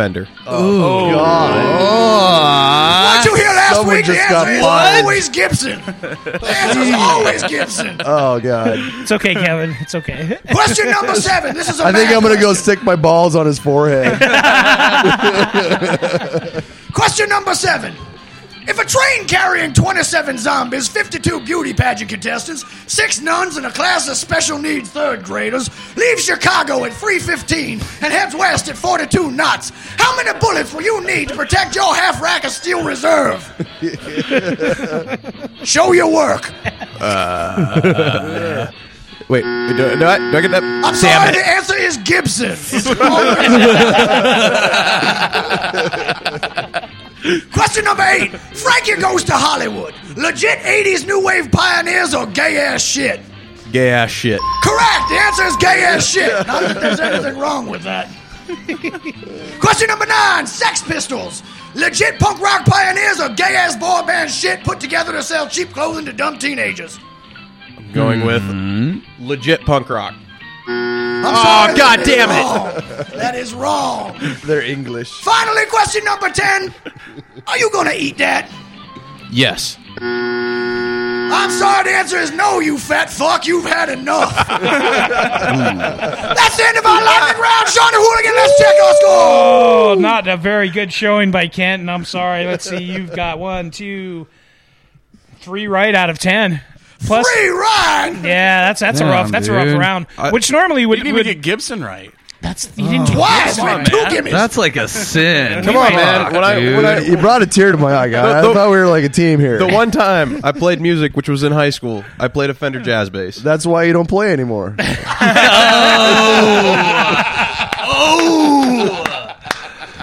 Fender. 0.00 0.26
Oh, 0.46 0.82
oh, 0.82 1.10
God. 1.12 3.16
What 3.18 3.24
you 3.26 3.34
hear 3.34 3.48
last 3.48 3.74
Someone 3.76 3.96
week? 3.96 4.06
The 4.06 4.14
just 4.14 4.30
got 4.30 4.48
answer 4.48 4.58
is 4.58 4.64
fired. 4.64 5.02
always 5.02 5.28
Gibson. 5.28 5.80
The 5.82 6.54
answer 6.56 6.80
is 6.80 6.94
always 6.96 7.42
Gibson. 7.42 8.00
Oh 8.06 8.40
god. 8.40 8.78
It's 9.02 9.12
okay, 9.12 9.34
Kevin. 9.34 9.76
It's 9.78 9.94
okay. 9.94 10.38
Question 10.52 10.90
number 10.90 11.14
seven. 11.16 11.54
This 11.54 11.68
is 11.68 11.80
a 11.80 11.84
I 11.84 11.92
think 11.92 12.08
math 12.08 12.16
I'm 12.16 12.22
gonna 12.22 12.36
go 12.36 12.46
question. 12.46 12.62
stick 12.76 12.82
my 12.82 12.96
balls 12.96 13.36
on 13.36 13.44
his 13.44 13.58
forehead. 13.58 14.18
Question 16.94 17.28
number 17.36 17.54
seven. 17.54 17.94
If 18.70 18.78
a 18.78 18.84
train 18.84 19.26
carrying 19.26 19.72
27 19.72 20.38
zombies, 20.38 20.86
52 20.86 21.40
beauty 21.40 21.74
pageant 21.74 22.08
contestants, 22.08 22.64
six 22.86 23.20
nuns, 23.20 23.56
and 23.56 23.66
a 23.66 23.70
class 23.72 24.08
of 24.08 24.16
special 24.16 24.58
needs 24.58 24.88
third 24.90 25.24
graders 25.24 25.68
leaves 25.96 26.24
Chicago 26.24 26.84
at 26.84 26.92
3:15 26.92 27.80
and 28.00 28.12
heads 28.12 28.32
west 28.36 28.68
at 28.68 28.76
42 28.76 29.32
knots, 29.32 29.72
how 29.98 30.14
many 30.14 30.38
bullets 30.38 30.72
will 30.72 30.82
you 30.82 31.04
need 31.04 31.30
to 31.30 31.34
protect 31.34 31.74
your 31.74 31.92
half 31.96 32.22
rack 32.22 32.44
of 32.44 32.52
steel 32.52 32.84
reserve? 32.84 33.42
Show 35.64 35.90
your 35.90 36.12
work. 36.12 36.52
Uh, 37.00 38.70
wait, 39.28 39.42
do, 39.42 39.74
do 39.76 40.06
I, 40.06 40.30
do 40.30 40.38
I 40.38 40.40
get 40.42 40.52
that? 40.52 40.62
I'm 40.62 40.94
sorry, 40.94 41.32
the 41.32 41.44
answer 41.44 41.76
is 41.76 41.96
Gibson. 41.96 42.56
Question 47.52 47.84
number 47.84 48.02
eight. 48.02 48.30
Frankie 48.38 48.96
goes 48.96 49.24
to 49.24 49.32
Hollywood. 49.34 49.94
Legit 50.16 50.58
80s 50.60 51.06
new 51.06 51.22
wave 51.24 51.50
pioneers 51.52 52.14
or 52.14 52.26
gay 52.26 52.58
ass 52.58 52.82
shit? 52.82 53.20
Gay 53.72 53.90
ass 53.90 54.10
shit. 54.10 54.40
Correct. 54.62 55.08
The 55.08 55.18
answer 55.20 55.44
is 55.44 55.56
gay 55.56 55.82
ass 55.84 56.06
shit. 56.06 56.46
Not 56.46 56.62
that 56.62 56.80
there's 56.80 57.00
anything 57.00 57.38
wrong 57.38 57.68
with 57.68 57.82
that. 57.82 58.08
Question 59.60 59.88
number 59.88 60.06
nine. 60.06 60.46
Sex 60.46 60.82
Pistols. 60.82 61.42
Legit 61.74 62.18
punk 62.18 62.40
rock 62.40 62.64
pioneers 62.64 63.20
or 63.20 63.28
gay 63.28 63.54
ass 63.54 63.76
boy 63.76 64.04
band 64.06 64.30
shit 64.30 64.64
put 64.64 64.80
together 64.80 65.12
to 65.12 65.22
sell 65.22 65.46
cheap 65.46 65.70
clothing 65.70 66.04
to 66.06 66.12
dumb 66.12 66.38
teenagers? 66.38 66.98
I'm 67.76 67.92
going 67.92 68.24
with 68.24 68.42
mm-hmm. 68.42 69.26
legit 69.26 69.60
punk 69.64 69.88
rock. 69.88 70.14
I'm 71.22 71.34
Oh, 71.36 71.42
sorry, 71.42 71.74
God 71.76 71.98
that 72.00 72.00
is 72.00 72.06
damn 72.08 72.30
it. 72.30 73.14
That 73.16 73.34
is 73.34 73.52
wrong. 73.54 74.16
They're 74.44 74.62
English. 74.62 75.10
Finally, 75.20 75.66
question 75.66 76.02
number 76.04 76.30
10. 76.30 76.74
Are 77.46 77.58
you 77.58 77.70
going 77.70 77.86
to 77.88 77.94
eat 77.96 78.16
that? 78.18 78.50
Yes. 79.30 79.76
I'm 81.32 81.50
sorry, 81.50 81.84
the 81.84 81.90
answer 81.90 82.16
is 82.18 82.32
no, 82.32 82.58
you 82.58 82.76
fat 82.78 83.08
fuck. 83.10 83.46
You've 83.46 83.64
had 83.64 83.88
enough. 83.88 84.34
That's 84.34 84.56
the 86.56 86.64
end 86.66 86.76
of 86.78 86.84
our 86.86 87.04
lightning 87.04 87.40
round. 87.40 87.68
Sean 87.68 87.92
the 87.92 87.98
Hooligan, 87.98 88.34
let's 88.34 88.58
check 88.58 88.74
our 88.82 88.94
score. 88.94 89.92
Oh, 89.92 89.96
not 89.98 90.26
a 90.26 90.36
very 90.36 90.70
good 90.70 90.92
showing 90.92 91.30
by 91.30 91.46
Kent, 91.48 91.80
and 91.80 91.90
I'm 91.90 92.04
sorry. 92.04 92.44
Let's 92.46 92.68
see. 92.68 92.82
You've 92.82 93.14
got 93.14 93.38
one, 93.38 93.70
two, 93.70 94.26
three 95.38 95.68
right 95.68 95.94
out 95.94 96.10
of 96.10 96.18
ten. 96.18 96.62
Plus, 97.06 97.26
Free 97.28 97.48
ride. 97.48 98.20
yeah, 98.22 98.66
that's 98.68 98.80
that's 98.80 99.00
a 99.00 99.04
Damn, 99.04 99.12
rough 99.12 99.30
that's 99.30 99.48
a 99.48 99.52
rough 99.52 99.64
dude. 99.68 99.78
round. 99.78 100.06
I- 100.18 100.30
which 100.30 100.50
normally 100.52 100.82
You 100.82 100.88
would, 100.90 100.96
didn't 100.96 101.08
even 101.08 101.16
would 101.18 101.24
get 101.24 101.40
Gibson 101.40 101.82
right. 101.82 102.12
that's 102.42 102.70
you 102.76 102.84
didn't 102.88 103.02
oh. 103.02 103.06
do 103.06 103.12
Twice, 103.14 103.44
Gibson, 103.56 103.64
man. 103.66 103.76
man. 103.78 103.84
Two 103.86 103.96
gimmies. 103.96 104.30
That's 104.32 104.56
like 104.58 104.76
a 104.76 104.86
sin. 104.88 105.64
Come 105.64 105.76
on, 105.76 105.92
man. 105.94 106.32
When 106.32 106.44
I, 106.44 106.54
when 106.56 106.86
I, 106.86 106.98
You 107.00 107.16
brought 107.16 107.42
a 107.42 107.46
tear 107.46 107.72
to 107.72 107.78
my 107.78 107.94
eye, 107.94 108.08
guy. 108.08 108.38
I 108.38 108.42
The- 108.42 108.48
the- 108.48 108.54
thought 108.54 108.70
we 108.70 108.76
were 108.76 108.86
like 108.88 109.04
a 109.04 109.08
team 109.08 109.40
here. 109.40 109.58
the 109.58 109.66
one 109.68 109.90
time 109.90 110.40
I 110.44 110.52
played 110.52 110.80
music, 110.80 111.16
which 111.16 111.28
was 111.28 111.42
in 111.42 111.52
high 111.52 111.70
school, 111.70 112.04
I 112.18 112.28
played 112.28 112.50
a 112.50 112.54
Fender 112.54 112.80
jazz 112.80 113.08
bass. 113.10 113.36
That's 113.36 113.64
why 113.66 113.84
you 113.84 113.92
don't 113.92 114.08
play 114.08 114.32
anymore. 114.32 114.74
Oh, 116.02 117.19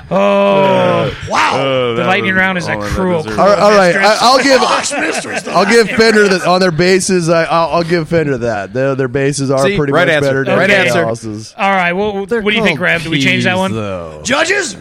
Oh. 0.10 0.16
oh, 0.16 1.28
Wow. 1.30 1.54
Oh, 1.60 1.96
the 1.96 2.04
lightning 2.06 2.34
round 2.34 2.58
is 2.58 2.68
a 2.68 2.78
cruel. 2.78 3.18
all 3.18 3.24
cruel 3.24 3.38
right, 3.38 3.60
all 3.60 3.72
right. 3.72 3.94
mistress. 3.94 4.06
I, 4.06 4.18
I'll 4.22 4.44
give. 4.44 5.48
I'll 5.56 5.66
give 5.66 5.90
Fender 5.98 6.28
that 6.30 6.46
on 6.48 6.60
their 6.62 6.72
bases. 6.72 7.30
I, 7.30 7.44
I'll, 7.44 7.70
I'll 7.76 7.84
give 7.84 8.08
Fender 8.08 8.38
that. 8.40 8.74
Their, 8.74 8.96
their 8.96 9.08
bases 9.08 9.52
are 9.52 9.60
See, 9.66 9.76
pretty 9.78 9.92
right 9.94 10.08
much 10.08 10.16
answer. 10.16 10.30
better 10.30 10.44
than 10.46 10.58
Right 10.58 10.70
everybody 10.70 10.90
answer. 11.00 11.08
else's. 11.08 11.54
All 11.58 11.70
right. 11.72 11.94
Well, 11.94 12.26
what 12.26 12.30
do 12.30 12.52
you 12.56 12.64
think, 12.64 12.80
Rev? 12.80 13.04
Do 13.04 13.10
we 13.10 13.22
change 13.22 13.44
that 13.46 13.58
one? 13.58 13.74
Though. 13.74 14.22
Judges? 14.24 14.78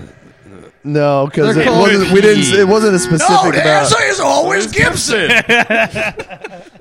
No, 0.85 1.27
because 1.27 1.57
They're 1.57 1.65
it 1.65 1.67
called 1.67 1.81
wasn't. 1.81 2.13
We 2.13 2.21
didn't. 2.21 2.61
It 2.61 2.69
wasn't 2.69 2.95
a 2.95 2.99
specific 3.01 3.29
No, 3.29 3.51
the 3.51 3.61
about. 3.61 3.83
answer 3.93 4.03
is 4.05 4.21
always 4.21 4.71
Gibson. 4.71 5.27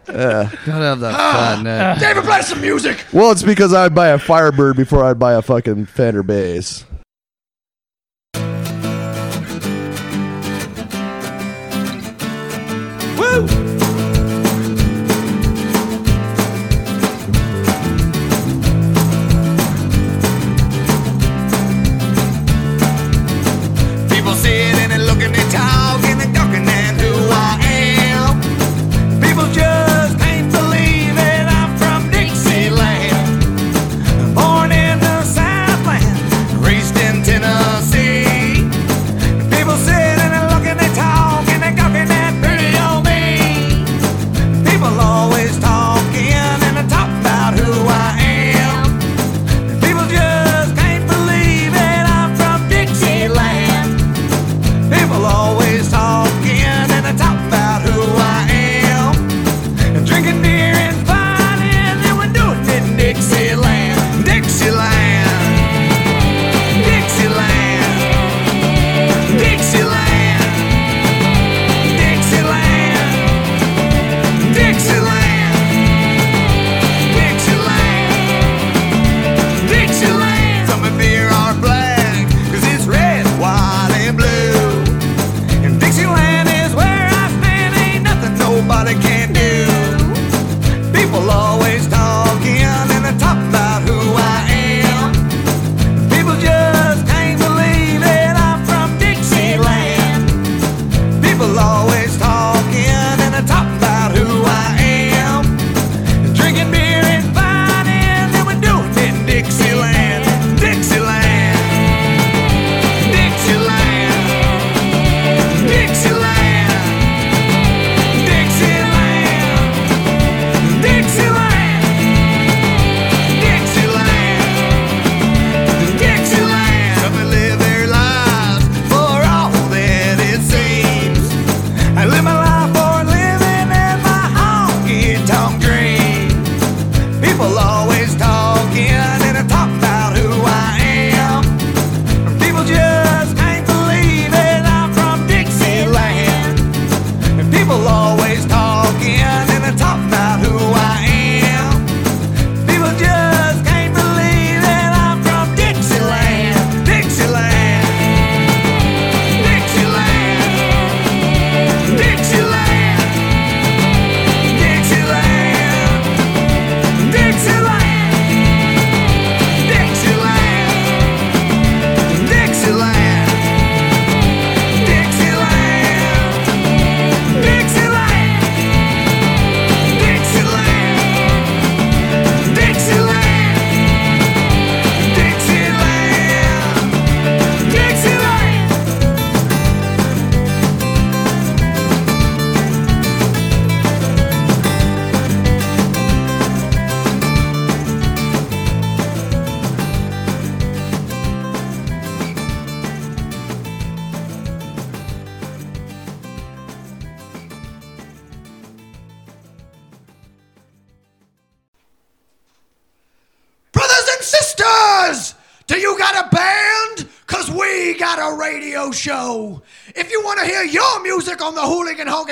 Gotta 0.05 0.49
have 0.65 0.99
that 0.99 1.15
ah. 1.15 1.55
fat 1.55 1.63
neck. 1.63 1.97
Ah. 1.97 1.99
David, 1.99 2.23
play 2.23 2.41
some 2.43 2.61
music. 2.61 3.03
Well, 3.11 3.31
it's 3.31 3.41
because 3.41 3.73
I'd 3.73 3.95
buy 3.95 4.09
a 4.09 4.19
Firebird 4.19 4.77
before 4.77 5.03
I'd 5.03 5.17
buy 5.17 5.33
a 5.33 5.41
fucking 5.41 5.87
Fender 5.87 6.21
bass. 6.21 6.85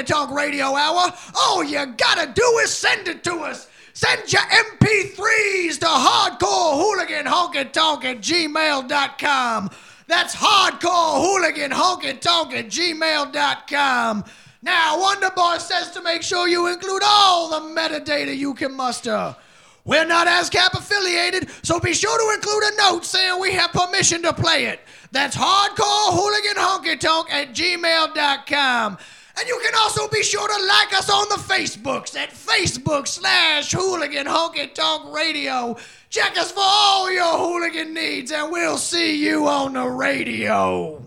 Honky 0.04 0.06
Tonk 0.06 0.32
Radio 0.32 0.76
Hour, 0.76 1.14
all 1.36 1.64
you 1.64 1.86
gotta 1.86 2.32
do 2.34 2.44
is 2.64 2.72
send 2.72 3.08
it 3.08 3.24
to 3.24 3.36
us. 3.38 3.68
Send 3.94 4.32
your 4.32 4.42
MP3s 4.42 5.80
to 5.80 5.86
Hardcore 5.86 6.78
Hooligan 6.78 7.26
Honky 7.26 7.72
Tonk 7.72 8.06
at 8.06 8.18
gmail.com. 8.18 9.70
That's 10.08 10.36
Hardcore 10.36 11.22
Hooligan 11.22 11.72
Honky 11.72 12.20
Tonk 12.20 12.54
at 12.54 12.68
gmail.com. 12.68 14.24
Now, 14.62 15.00
Wonder 15.00 15.30
Boy 15.36 15.58
says 15.58 15.92
to 15.92 16.02
make 16.02 16.24
sure 16.24 16.48
you 16.48 16.68
include 16.68 17.04
all 17.06 17.50
the 17.50 17.80
metadata 17.80 18.36
you 18.36 18.54
can 18.54 18.76
muster. 18.76 19.36
We're 19.86 20.06
not 20.06 20.28
ASCAP 20.28 20.74
affiliated, 20.74 21.50
so 21.62 21.80
be 21.80 21.94
sure 21.94 22.18
to 22.18 22.36
include 22.36 22.64
a 22.64 22.78
note 22.78 23.06
saying 23.06 23.40
we 23.42 23.52
have 23.52 23.72
permission 23.74 24.22
to 24.24 24.32
play 24.32 24.66
it. 24.66 24.80
That's 25.12 25.36
hardcore 25.36 26.14
hooligan 26.14 26.56
honky 26.56 27.00
tonk 27.00 27.32
at 27.32 27.54
gmail.com. 27.54 28.98
And 29.38 29.48
you 29.48 29.60
can 29.64 29.74
also 29.82 30.08
be 30.08 30.22
sure 30.22 30.48
to 30.48 30.66
like 30.66 30.94
us 30.94 31.10
on 31.10 31.28
the 31.30 31.36
Facebooks 31.36 32.16
at 32.16 32.30
Facebook 32.30 33.08
slash 33.08 33.72
hooligan 33.72 34.28
honky 34.28 34.72
tonk 34.74 35.14
radio. 35.14 35.76
Check 36.10 36.38
us 36.38 36.52
for 36.52 36.62
all 36.64 37.12
your 37.12 37.38
hooligan 37.38 37.94
needs, 37.94 38.32
and 38.32 38.52
we'll 38.52 38.78
see 38.78 39.18
you 39.18 39.48
on 39.48 39.74
the 39.74 39.88
radio. 39.88 41.02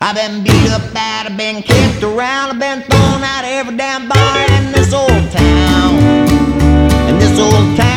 I've 0.00 0.14
been 0.14 0.44
beat 0.44 0.70
up 0.70 0.92
bad, 0.94 1.26
I've 1.26 1.36
been 1.36 1.62
kicked 1.62 2.02
around, 2.02 2.50
I've 2.50 2.60
been 2.60 2.82
thrown 2.82 3.22
out 3.22 3.44
every 3.44 3.76
damn 3.76 4.08
bar 4.08 4.38
in 4.58 4.72
this 4.72 4.92
old 4.92 5.30
town. 5.32 5.98
In 7.08 7.18
this 7.18 7.38
old 7.38 7.76
town. 7.76 7.91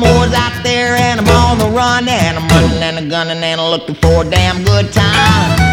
Fun, 0.00 0.02
cause 0.02 0.34
out 0.34 0.62
there 0.62 0.94
and 0.96 1.20
I'm 1.20 1.28
on 1.28 1.58
the 1.58 1.68
run, 1.76 2.08
and 2.08 2.38
I'm 2.38 2.48
running 2.48 2.82
and 2.82 2.98
I'm 2.98 3.08
gunning 3.08 3.42
and 3.42 3.60
I'm 3.60 3.70
looking 3.70 3.94
for 3.96 4.22
a 4.22 4.30
damn 4.30 4.64
good 4.64 4.92
time. 4.92 5.66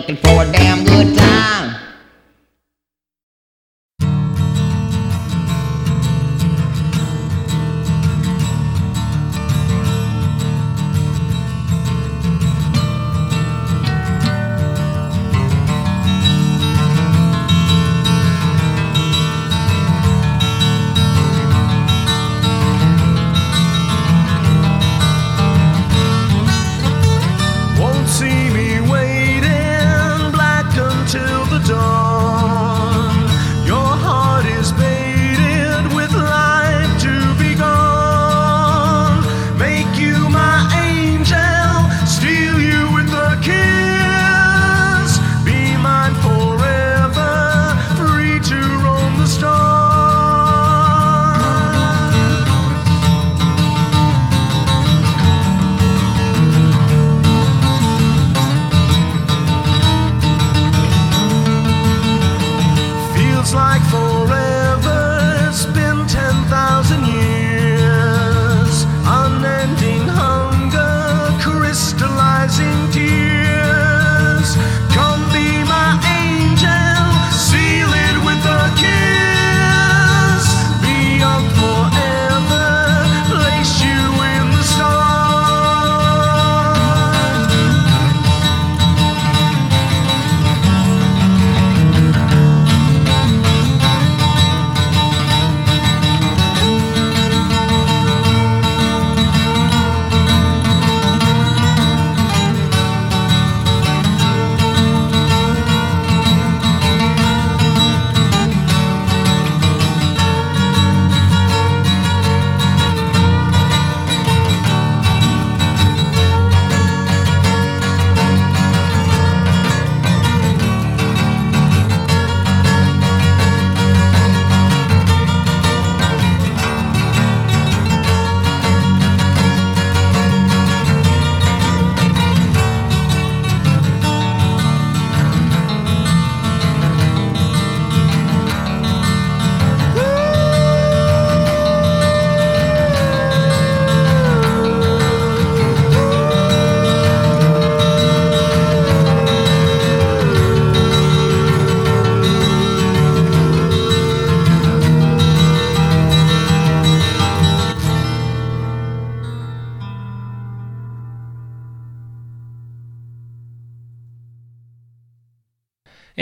Looking 0.00 0.16
for 0.16 0.42
a 0.44 0.52
damn 0.52 0.82
good 0.84 1.14
time. 1.14 1.69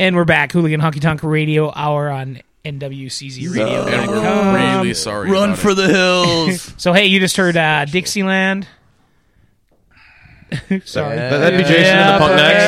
And 0.09 0.17
we're 0.17 0.25
back. 0.25 0.53
Hooligan 0.53 0.81
Honky 0.81 1.03
Tonk 1.03 1.23
Radio 1.23 1.71
Hour 1.77 2.09
on 2.09 2.41
NWCZ 2.65 3.55
Radio. 3.55 3.87
And 3.87 4.11
we're 4.11 4.79
really 4.79 4.95
sorry. 4.95 5.31
Run 5.31 5.51
about 5.51 5.59
for 5.59 5.73
it. 5.73 5.75
the 5.75 5.87
hills. 5.89 6.73
So 6.79 6.95
hey, 6.95 7.05
you 7.05 7.21
just 7.21 7.37
heard 7.37 7.59
uh, 7.59 7.85
Dixieland. 7.85 8.67
Sorry, 10.87 11.15
That- 11.17 11.37
that'd 11.39 11.59
be 11.59 11.65
Jason 11.65 11.99
and 11.99 12.15
the 12.15 12.19
Punk 12.25 12.37
Necks. 12.37 12.65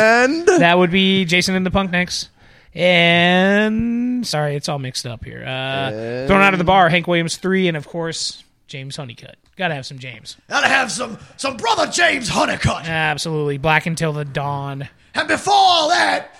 And 0.51 0.61
That 0.61 0.76
would 0.76 0.91
be 0.91 1.24
Jason 1.24 1.55
and 1.55 1.64
the 1.64 1.70
Punk 1.70 1.91
Necks. 1.93 2.28
And 2.74 4.26
sorry, 4.26 4.55
it's 4.55 4.68
all 4.68 4.78
mixed 4.78 5.07
up 5.07 5.24
here. 5.24 5.43
Uh, 5.43 6.26
thrown 6.26 6.43
out 6.43 6.53
of 6.53 6.59
the 6.59 6.64
bar, 6.64 6.91
Hank 6.91 7.07
Williams 7.07 7.38
three, 7.38 7.68
and 7.68 7.76
of 7.78 7.88
course 7.88 8.45
James 8.66 8.99
Hunnicutt. 8.99 9.36
Gotta 9.57 9.74
have 9.74 9.86
some 9.86 9.99
James. 9.99 10.36
Gotta 10.51 10.68
have 10.68 10.93
some 10.93 11.16
some 11.38 11.57
brother 11.57 11.86
James 11.86 12.28
Hunnicutt. 12.28 12.84
Absolutely, 12.84 13.57
Black 13.57 13.86
until 13.86 14.12
the 14.12 14.26
dawn. 14.26 14.91
And 15.14 15.26
before 15.26 15.55
all 15.57 15.88
that, 15.88 16.36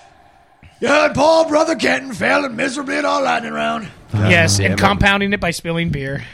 you 0.80 0.88
heard 0.88 1.14
poor 1.14 1.46
brother 1.46 1.74
Kenton 1.76 2.12
failing 2.12 2.56
miserably 2.56 2.96
at 2.96 3.04
our 3.04 3.22
lightning 3.22 3.52
round. 3.52 3.88
yes, 4.14 4.58
and 4.60 4.78
compounding 4.78 5.32
it 5.32 5.40
by 5.40 5.50
spilling 5.50 5.90
beer. 5.90 6.24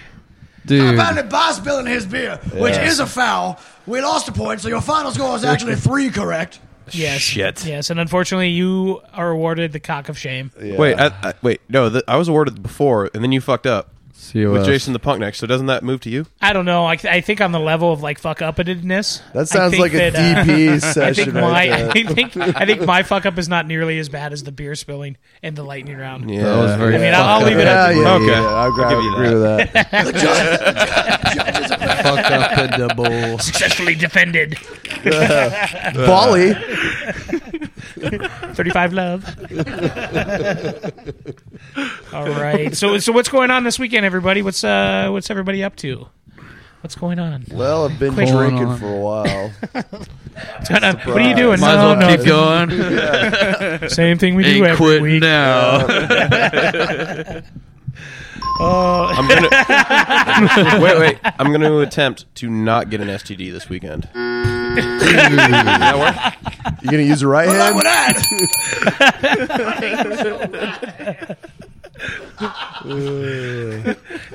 Dude. 0.65 0.97
Found 0.97 1.19
it 1.19 1.29
by 1.29 1.53
spilling 1.53 1.87
his 1.87 2.07
beer, 2.07 2.39
which 2.55 2.75
Yes. 2.75 2.95
is 2.95 3.01
a 3.01 3.07
foul. 3.07 3.61
We 3.87 4.01
lost 4.01 4.29
a 4.29 4.33
point, 4.33 4.61
so 4.61 4.69
your 4.69 4.81
final 4.81 5.13
score 5.13 5.37
is 5.37 5.45
actually 5.45 5.77
three 5.77 6.11
correct. 6.11 6.59
Yes, 6.91 7.21
Shit. 7.21 7.65
yes, 7.67 7.91
and 7.91 7.99
unfortunately, 8.01 8.49
you 8.51 9.01
are 9.13 9.31
awarded 9.31 9.73
the 9.73 9.81
cock 9.81 10.09
of 10.09 10.17
shame. 10.19 10.51
Wait, 10.61 10.95
I, 10.95 11.07
I, 11.23 11.35
wait, 11.43 11.61
no, 11.69 11.91
th- 11.91 12.05
I 12.07 12.17
was 12.17 12.29
awarded 12.29 12.63
before, 12.63 13.11
and 13.13 13.23
then 13.25 13.33
you 13.33 13.41
fucked 13.41 13.67
up 13.67 13.91
with 14.35 14.63
COF. 14.63 14.67
Jason 14.67 14.93
the 14.93 14.99
Punk 14.99 15.21
Necks. 15.21 15.39
So 15.39 15.47
doesn't 15.47 15.67
that 15.67 15.85
move 15.85 16.01
to 16.03 16.11
you? 16.11 16.27
I 16.41 16.53
don't 16.53 16.65
know. 16.65 16.85
I, 16.87 16.93
I 17.05 17.21
think 17.21 17.41
on 17.41 17.53
the 17.53 17.61
level 17.61 17.93
of 17.93 18.03
like 18.03 18.19
fuck 18.19 18.39
uppedness. 18.41 19.21
That 19.33 19.49
sounds 19.49 19.75
I 19.75 19.77
think 19.77 19.81
like 19.83 19.95
a 19.95 20.11
that, 20.11 20.39
uh, 20.39 20.45
DP 20.45 20.69
I 20.75 20.79
session 20.79 21.25
think 21.27 21.35
right 21.37 21.43
my 21.43 21.67
there. 21.69 21.91
I 21.91 22.15
think 22.15 22.37
I 22.37 22.67
think 22.67 22.83
my 22.87 23.03
fuck 23.03 23.25
up 23.27 23.39
is 23.39 23.49
not 23.49 23.67
nearly 23.67 23.99
as 23.99 24.09
bad 24.09 24.33
as 24.33 24.43
the 24.45 24.53
beer 24.53 24.75
spilling 24.75 25.17
and 25.43 25.55
the 25.57 25.63
lightning 25.63 25.97
round. 25.97 26.31
Yeah, 26.31 26.43
That 26.43 26.57
was 26.57 26.75
very 26.77 26.97
I 26.97 26.99
mean, 26.99 27.15
I'll, 27.15 27.25
I'll 27.25 27.47
leave 27.47 27.59
it 27.59 27.65
yeah, 27.67 27.87
at 27.87 27.95
yeah, 27.95 28.03
yeah, 28.03 28.15
Okay. 28.15 28.27
yeah. 28.27 28.43
I'll, 28.47 28.73
I'll 28.73 28.91
give 28.91 29.03
you 29.03 29.13
agree 29.15 29.35
with 29.35 29.43
that. 29.43 30.77
Fuck 32.07 32.31
up 32.31 32.59
in 32.75 32.81
the 32.81 32.95
bowl. 32.95 33.39
successfully 33.39 33.95
defended. 33.95 34.59
Volley. 35.95 36.55
Thirty-five 38.55 38.93
love. 38.93 39.25
All 42.13 42.29
right. 42.29 42.77
So 42.77 42.99
so 42.99 43.13
what's 43.13 43.29
going 43.29 43.51
on 43.51 43.65
this 43.65 43.79
weekend, 43.79 44.05
everybody? 44.05 44.43
What's 44.43 44.63
uh 44.65 45.09
what's 45.11 45.31
everybody 45.31 45.65
up 45.65 45.77
to? 45.77 46.07
What's 46.83 46.95
going 46.95 47.19
on? 47.19 47.47
Well, 47.51 47.87
I've 47.87 47.99
been 47.99 48.15
Quick. 48.15 48.29
drinking 48.29 48.67
on. 48.67 48.79
for 48.79 48.87
a 48.87 48.97
while. 49.01 49.51
What's 49.73 50.69
going 50.69 50.85
on? 50.85 50.97
What 50.99 51.17
are 51.23 51.29
you 51.29 51.35
doing? 51.35 51.59
Might 51.59 51.75
as 51.75 51.79
well 51.79 51.97
no. 51.97 52.17
keep 52.17 52.27
going. 53.81 53.89
Same 53.89 54.19
thing 54.19 54.35
we 54.35 54.45
do 54.45 54.51
Ain't 54.51 54.67
every 54.67 54.77
quitting 54.77 55.03
week. 55.03 55.23
now. 55.23 55.87
Oh, 58.59 59.07
I'm 59.11 59.29
gonna 59.29 59.49
wait, 60.83 60.99
wait. 60.99 61.19
I'm 61.39 61.49
going 61.49 61.61
to 61.61 61.79
attempt 61.81 62.25
to 62.37 62.49
not 62.51 62.89
get 62.91 63.01
an 63.01 63.09
STD 63.09 63.53
this 63.53 63.69
weekend. 63.69 64.09
that 64.77 65.95
work? 65.99 66.15
You 66.83 66.91
gonna 66.91 67.03
use 67.03 67.21
the 67.21 67.27
right 67.29 67.47
Well, 67.49 67.65
hand? 67.65 67.77
would 67.77 67.87
add. 67.97 68.17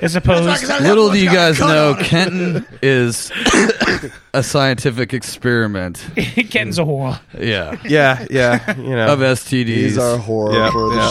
as 0.02 0.16
opposed. 0.16 0.46
Like, 0.46 0.60
'cause 0.60 0.70
that 0.70 0.82
Little 0.82 1.12
do 1.12 1.20
you 1.20 1.30
guys 1.30 1.60
know. 1.60 1.96
Kenton 2.00 2.66
is 2.82 3.32
a 4.34 4.42
scientific 4.44 5.14
experiment. 5.14 6.04
Kenton's 6.16 6.80
a 6.80 6.84
whore. 6.84 7.20
Yeah. 7.38 7.78
Yeah, 7.86 8.26
yeah. 8.30 8.76
You 8.78 8.96
know, 8.96 9.08
Of 9.14 9.20
STDs. 9.20 9.68
He's 9.68 9.98
our 9.98 10.18
horror 10.18 10.54
Yeah, 10.54 10.72
for 10.72 10.90
the 10.90 10.96
yeah. 10.96 11.10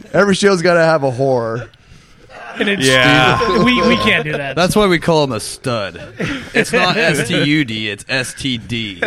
show. 0.00 0.08
Every 0.18 0.34
show's 0.34 0.62
got 0.62 0.74
to 0.74 0.82
have 0.84 1.02
a 1.04 1.10
horror. 1.10 1.68
And 2.58 2.68
it's, 2.68 2.86
Yeah. 2.86 3.62
we, 3.64 3.80
we 3.86 3.96
can't 3.98 4.24
do 4.24 4.32
that. 4.32 4.56
That's 4.56 4.74
why 4.76 4.86
we 4.86 4.98
call 4.98 5.24
him 5.24 5.32
a 5.32 5.40
stud. 5.40 5.96
It's 6.54 6.72
not 6.72 6.96
S 6.98 7.28
T 7.28 7.42
U 7.44 7.64
D, 7.64 7.88
it's 7.90 8.04
S 8.08 8.34
T 8.34 8.58
D. 8.58 9.00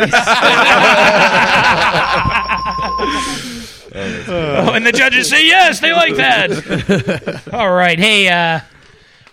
Oh, 3.92 4.72
and 4.74 4.86
the 4.86 4.92
judges 4.92 5.28
say 5.28 5.44
yes, 5.46 5.80
they 5.80 5.92
like 5.92 6.14
that. 6.16 7.42
All 7.52 7.72
right, 7.72 7.98
hey, 7.98 8.28
uh, 8.28 8.60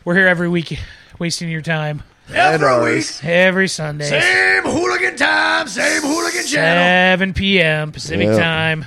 we're 0.03 0.15
here 0.15 0.27
every 0.27 0.49
week, 0.49 0.79
wasting 1.19 1.47
your 1.49 1.61
time 1.61 2.01
And 2.27 2.37
Every 2.63 2.95
week, 2.95 3.05
every 3.23 3.67
Sunday, 3.67 4.05
same 4.09 4.63
hooligan 4.63 5.15
time, 5.15 5.67
same 5.67 6.01
hooligan 6.01 6.45
channel. 6.47 7.17
7 7.19 7.33
p.m. 7.35 7.91
Pacific 7.91 8.27
Yeah. 8.27 8.37
time. 8.39 8.85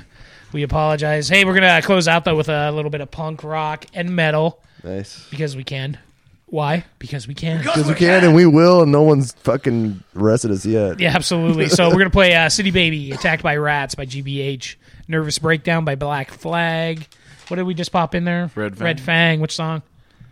We 0.52 0.64
apologize. 0.64 1.28
Hey, 1.28 1.44
we're 1.44 1.54
gonna 1.54 1.80
close 1.82 2.08
out 2.08 2.24
though 2.24 2.36
with 2.36 2.48
a 2.48 2.72
little 2.72 2.90
bit 2.90 3.00
of 3.00 3.10
punk 3.12 3.44
rock 3.44 3.86
and 3.94 4.16
metal 4.16 4.60
Nice. 4.84 5.26
because 5.30 5.56
we 5.56 5.64
can. 5.64 5.98
Why? 6.46 6.84
Because 6.98 7.28
we 7.28 7.34
can. 7.34 7.58
Because 7.58 7.86
we 7.86 7.94
can 7.94 8.24
and 8.24 8.34
we 8.34 8.44
will, 8.44 8.82
and 8.82 8.90
no 8.90 9.02
one's 9.02 9.32
fucking 9.34 10.02
arrested 10.16 10.50
us 10.50 10.66
yet. 10.66 10.98
Yeah, 10.98 11.14
absolutely. 11.14 11.68
So 11.68 11.88
we're 11.88 11.98
gonna 11.98 12.10
play 12.10 12.34
uh, 12.34 12.48
"City 12.48 12.72
Baby," 12.72 13.12
"Attacked 13.12 13.42
by 13.44 13.56
Rats" 13.56 13.94
by 13.94 14.04
GBH, 14.04 14.74
"Nervous 15.06 15.38
Breakdown" 15.38 15.84
by 15.84 15.94
Black 15.94 16.32
Flag. 16.32 17.06
What 17.46 17.56
did 17.58 17.66
we 17.66 17.74
just 17.74 17.92
pop 17.92 18.16
in 18.16 18.24
there? 18.24 18.50
Red 18.56 18.76
Fang. 18.76 18.84
Red 18.84 19.00
Fang. 19.00 19.40
Which 19.40 19.54
song? 19.54 19.82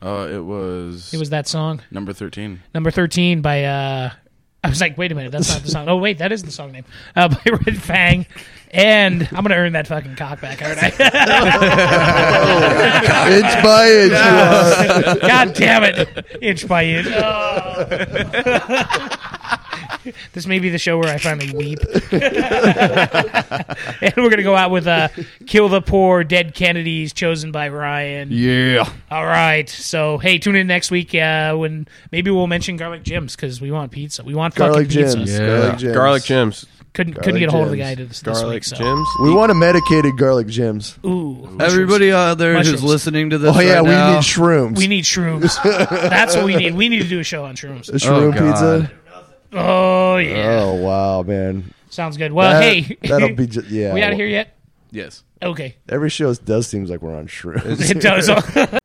Uh, 0.02 0.28
it 0.30 0.44
was. 0.44 1.14
It 1.14 1.18
was 1.18 1.30
that 1.30 1.46
song. 1.46 1.82
number 1.92 2.12
thirteen. 2.12 2.62
Number 2.74 2.90
13 2.90 3.40
by, 3.40 3.64
uh, 3.64 4.10
I 4.64 4.70
was 4.70 4.80
like, 4.80 4.98
wait 4.98 5.12
a 5.12 5.14
minute, 5.14 5.30
that's 5.30 5.48
not 5.48 5.62
the 5.62 5.70
song. 5.70 5.88
Oh, 5.88 5.98
wait, 5.98 6.18
that 6.18 6.32
is 6.32 6.42
the 6.42 6.50
song 6.50 6.72
name. 6.72 6.84
Uh, 7.14 7.28
by 7.34 7.40
Red 7.46 7.80
Fang. 7.80 8.26
And 8.70 9.22
I'm 9.22 9.44
going 9.44 9.48
to 9.50 9.56
earn 9.56 9.72
that 9.72 9.86
fucking 9.86 10.16
cock 10.16 10.42
back, 10.42 10.60
aren't 10.60 10.78
I? 10.82 10.88
Inch 13.38 13.62
by 13.64 13.90
inch. 13.90 14.12
God 15.22 15.54
damn 15.54 15.84
it. 15.84 16.26
Inch 16.42 16.68
by 16.68 16.84
inch. 16.84 17.08
Oh. 17.10 19.54
this 20.32 20.46
may 20.46 20.58
be 20.58 20.70
the 20.70 20.78
show 20.78 20.98
where 20.98 21.12
I 21.12 21.18
finally 21.18 21.52
weep. 21.52 21.78
and 22.12 22.22
we're 24.16 24.30
going 24.30 24.36
to 24.38 24.42
go 24.42 24.56
out 24.56 24.70
with 24.70 24.86
uh, 24.86 25.08
Kill 25.46 25.68
the 25.68 25.80
Poor 25.80 26.24
Dead 26.24 26.54
Kennedys, 26.54 27.12
chosen 27.12 27.52
by 27.52 27.68
Ryan. 27.68 28.28
Yeah. 28.30 28.88
All 29.10 29.26
right. 29.26 29.68
So, 29.68 30.18
hey, 30.18 30.38
tune 30.38 30.56
in 30.56 30.66
next 30.66 30.90
week 30.90 31.14
uh, 31.14 31.54
when 31.56 31.86
maybe 32.12 32.30
we'll 32.30 32.46
mention 32.46 32.76
Garlic 32.76 33.02
Jims 33.02 33.36
because 33.36 33.60
we 33.60 33.70
want 33.70 33.92
pizza. 33.92 34.22
We 34.24 34.34
want 34.34 34.54
Garlic 34.54 34.88
fucking 34.88 35.02
pizza. 35.04 35.18
Yeah. 35.20 35.46
Garlic 35.46 35.78
Jims. 35.78 35.94
garlic 35.94 36.22
Jims. 36.24 36.66
Couldn't 36.94 37.12
Garlic 37.12 37.24
couldn't 37.24 37.40
get 37.40 37.48
a 37.50 37.52
hold 37.52 37.64
of 37.66 37.70
the 37.70 37.76
guy 37.76 37.94
to 37.94 38.06
this, 38.06 38.22
this 38.22 38.38
Garlic 38.40 38.54
week. 38.56 38.64
So. 38.64 38.76
Jims. 38.76 39.08
We 39.22 39.32
want 39.32 39.52
a 39.52 39.54
medicated 39.54 40.16
garlic 40.16 40.48
Jims. 40.48 40.98
Ooh, 41.04 41.56
Everybody 41.60 42.10
out 42.10 42.38
there 42.38 42.54
Mushrooms. 42.54 42.80
who's 42.80 42.90
listening 42.90 43.30
to 43.30 43.38
this 43.38 43.54
Oh 43.56 43.60
yeah, 43.60 43.74
right 43.74 43.82
we 43.84 43.90
now, 43.90 44.14
need 44.14 44.22
shrooms. 44.22 44.78
we 44.78 44.86
need 44.88 45.04
shrooms. 45.04 45.62
That's 45.88 46.34
what 46.34 46.46
we 46.46 46.56
need. 46.56 46.74
We 46.74 46.88
need 46.88 47.02
to 47.02 47.08
do 47.08 47.20
a 47.20 47.24
show 47.24 47.44
on 47.44 47.54
shrooms. 47.56 47.88
a 47.90 47.92
shroom 47.92 48.28
Oh, 48.28 48.32
God. 48.32 48.88
pizza. 48.88 48.92
Oh 49.52 50.16
yeah, 50.18 50.60
Oh 50.62 50.74
wow, 50.74 51.22
man. 51.22 51.72
sounds 51.90 52.16
good. 52.16 52.32
Well, 52.32 52.50
That- 52.52 52.62
hey, 52.62 52.96
that'll 53.02 53.34
be 53.34 53.46
just 53.46 53.68
yeah. 53.68 53.94
we 53.94 54.02
out 54.02 54.12
of 54.12 54.18
here 54.18 54.26
yet? 54.26 54.56
Yes. 54.90 55.22
Okay, 55.42 55.76
Every 55.88 56.10
show 56.10 56.34
does 56.34 56.66
seems 56.66 56.90
like 56.90 57.00
we're 57.02 57.14
on 57.16 57.28
shrooms. 57.28 57.90
it 57.90 58.00
does. 58.00 58.28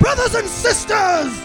Brothers 0.00 0.34
and 0.34 0.46
sisters, 0.48 1.40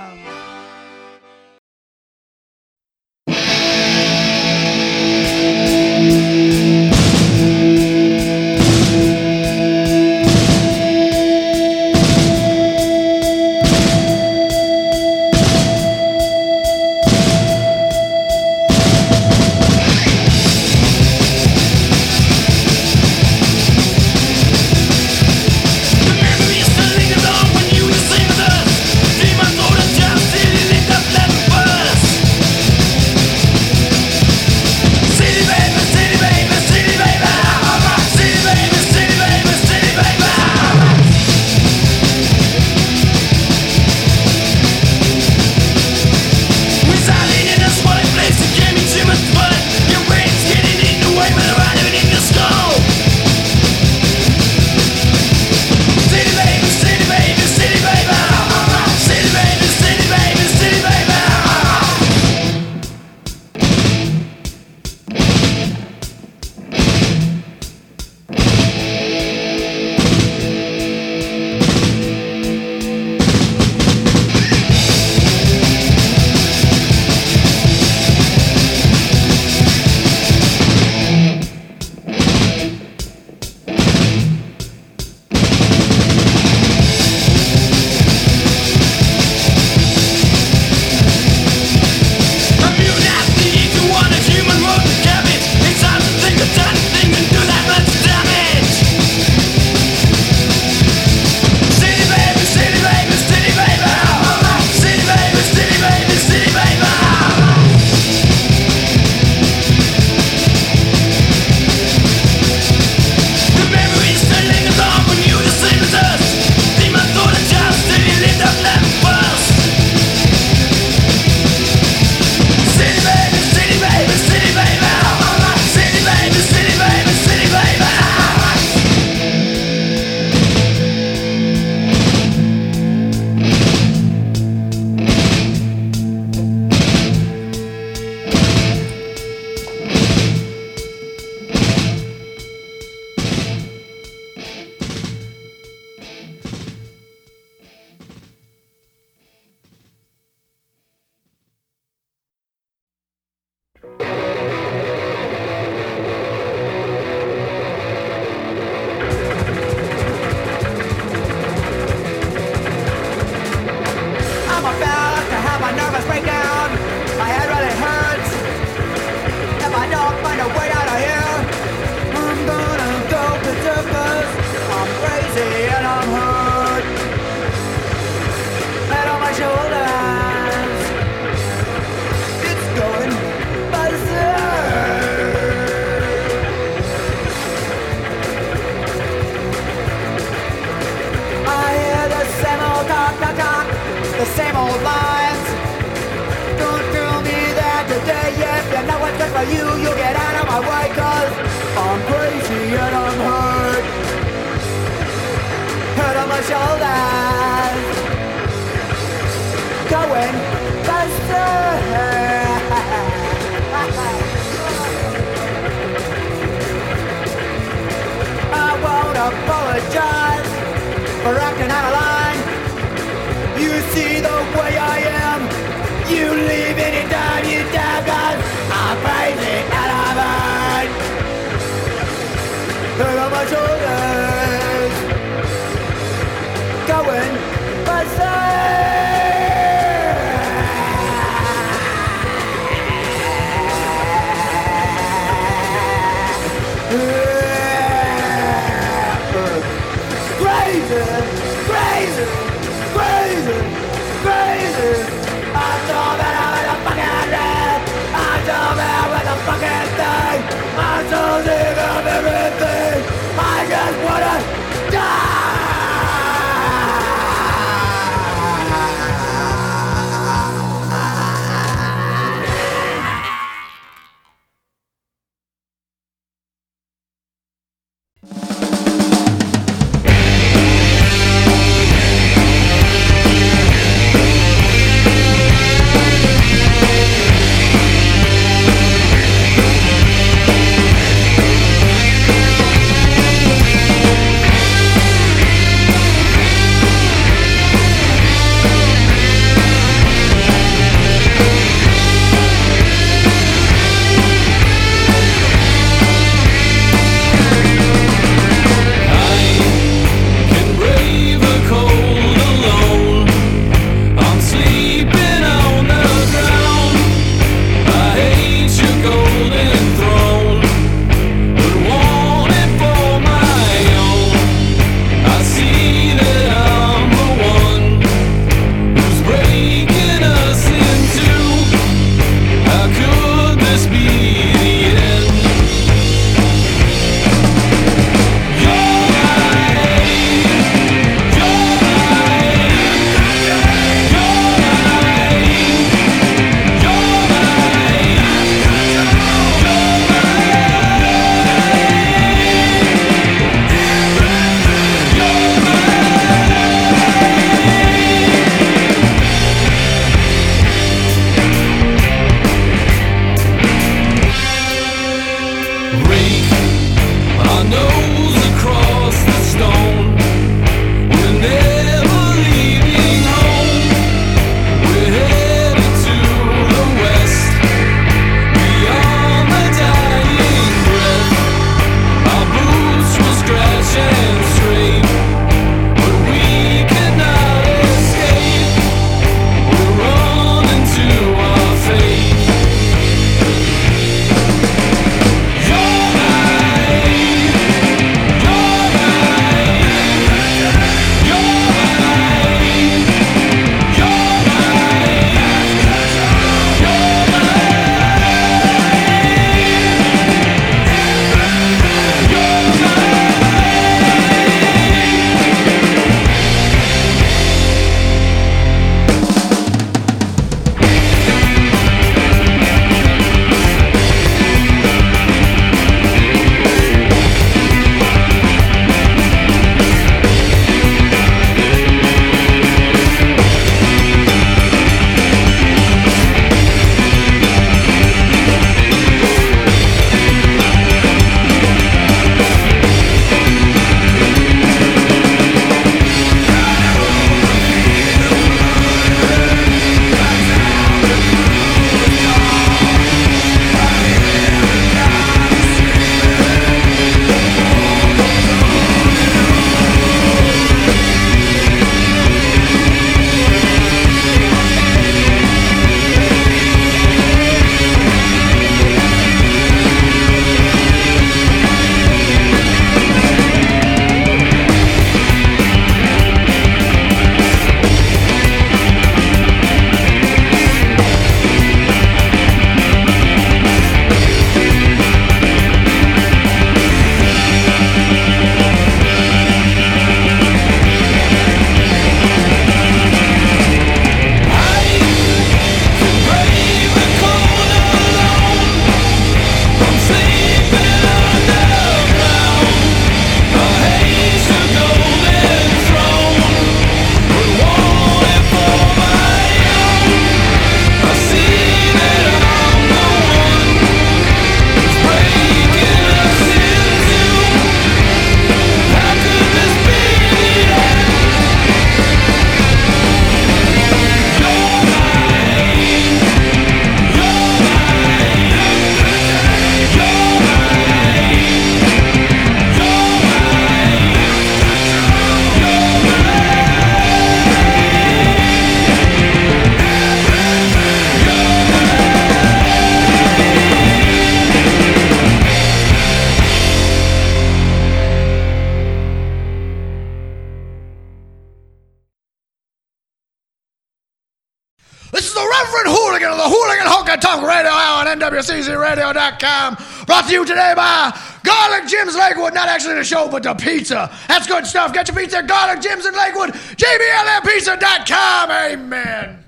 This 555.12 555.28
is 555.28 555.34
the 555.34 555.46
Reverend 555.46 555.98
Hooligan 555.98 556.32
of 556.32 556.38
the 556.38 556.48
Hooligan 556.48 556.88
Honky 556.88 557.20
Tonk 557.20 557.46
Radio 557.46 557.72
Hour 557.72 558.08
on 558.08 558.20
NWCZRadio.com. 558.20 559.78
Brought 560.06 560.26
to 560.28 560.32
you 560.32 560.46
today 560.46 560.72
by 560.74 561.12
Garlic 561.44 561.90
Jim's 561.90 562.16
Lakewood. 562.16 562.54
Not 562.54 562.70
actually 562.70 562.96
the 562.96 563.04
show, 563.04 563.28
but 563.30 563.44
the 563.44 563.54
pizza. 563.54 564.10
That's 564.30 564.48
good 564.48 564.66
stuff. 564.66 564.94
Get 564.94 565.10
your 565.10 565.18
pizza 565.18 565.40
at 565.40 565.48
Garlic 565.48 565.82
Jim's 565.82 566.06
in 566.06 566.14
Lakewood. 566.16 566.52
JBLMPizza.com. 566.52 568.52
Amen. 568.52 569.44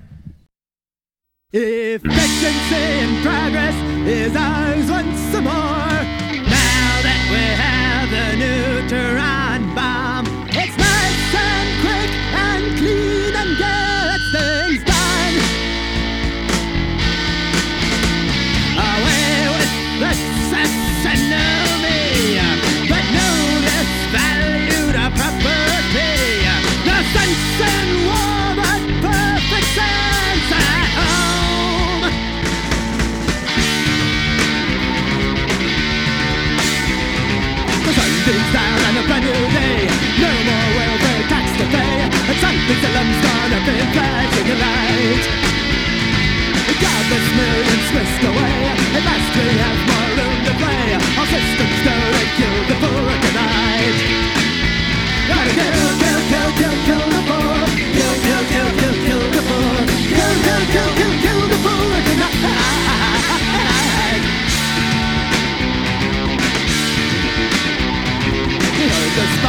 Efficiency 1.53 2.75
in 2.75 3.21
progress 3.21 3.75
is 4.07 4.35
ours 4.35 4.62
be 43.93 43.99
flashing 43.99 44.49
a 44.49 44.55
light. 44.55 45.25
Away. 48.23 48.63
Have 49.43 49.81
more 49.89 50.09
room 50.17 50.37
to 50.45 50.53
play. 50.61 50.89
Systems 51.29 51.77
kill 52.37 52.59
the 52.69 52.75
poor 52.81 53.05
tonight. 53.23 53.97
Kill, 55.27 55.47
kill, 55.57 56.21
kill, 56.29 56.51
kill, 56.59 56.75
kill 56.87 57.05
the 57.13 57.21
poor. 57.29 57.57
Kill, 57.93 58.15
kill, 58.25 58.43
kill, 58.51 58.69
kill, 58.79 58.95
kill 59.05 59.25
the. 59.35 59.77
Kill, 60.09 60.35
kill, 60.45 60.63
kill, 60.73 60.91
kill, 60.97 61.13
kill 61.23 61.41
the 61.51 61.59
tonight. 62.07 62.33
The 69.17 69.25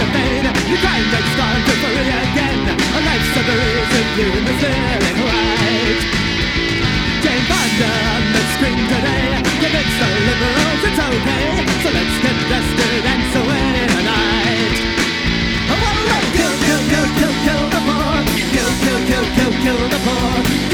of 0.00 0.08
pain, 0.12 0.42
the 0.44 0.76
crime 0.82 1.06
makes 1.12 1.32
gone 1.36 1.60
to 1.66 1.74
free 1.80 2.08
again. 2.08 2.55
The 3.16 3.52
reason 3.52 4.06
you 4.18 4.26
in 4.26 4.44
the 4.44 4.52
feeling 4.60 5.18
right. 5.24 6.00
Jane 7.22 7.44
Fonda 7.48 7.92
on 8.12 8.24
the 8.34 8.42
screen 8.52 8.76
today 8.92 9.40
convinced 9.56 9.98
the 10.00 10.08
liberals 10.28 10.82
it's 10.84 11.00
okay. 11.00 11.64
So 11.80 11.88
let's 11.96 12.16
get 12.20 12.36
dusted 12.50 13.04
and 13.06 13.22
so 13.32 13.40
in 13.40 13.88
a 13.88 14.02
night. 14.04 14.76
Oh, 15.64 15.78
well, 15.80 15.98
let's 16.12 16.28
kill, 16.36 16.54
kill, 16.66 16.82
kill, 16.92 17.08
kill, 17.16 17.34
kill 17.46 17.64
the 17.72 17.80
poor. 17.88 18.16
Kill, 18.52 18.72
kill, 18.84 19.00
kill, 19.08 19.26
kill, 19.32 19.52
kill 19.64 19.88
the 19.88 20.00
poor. 20.04 20.65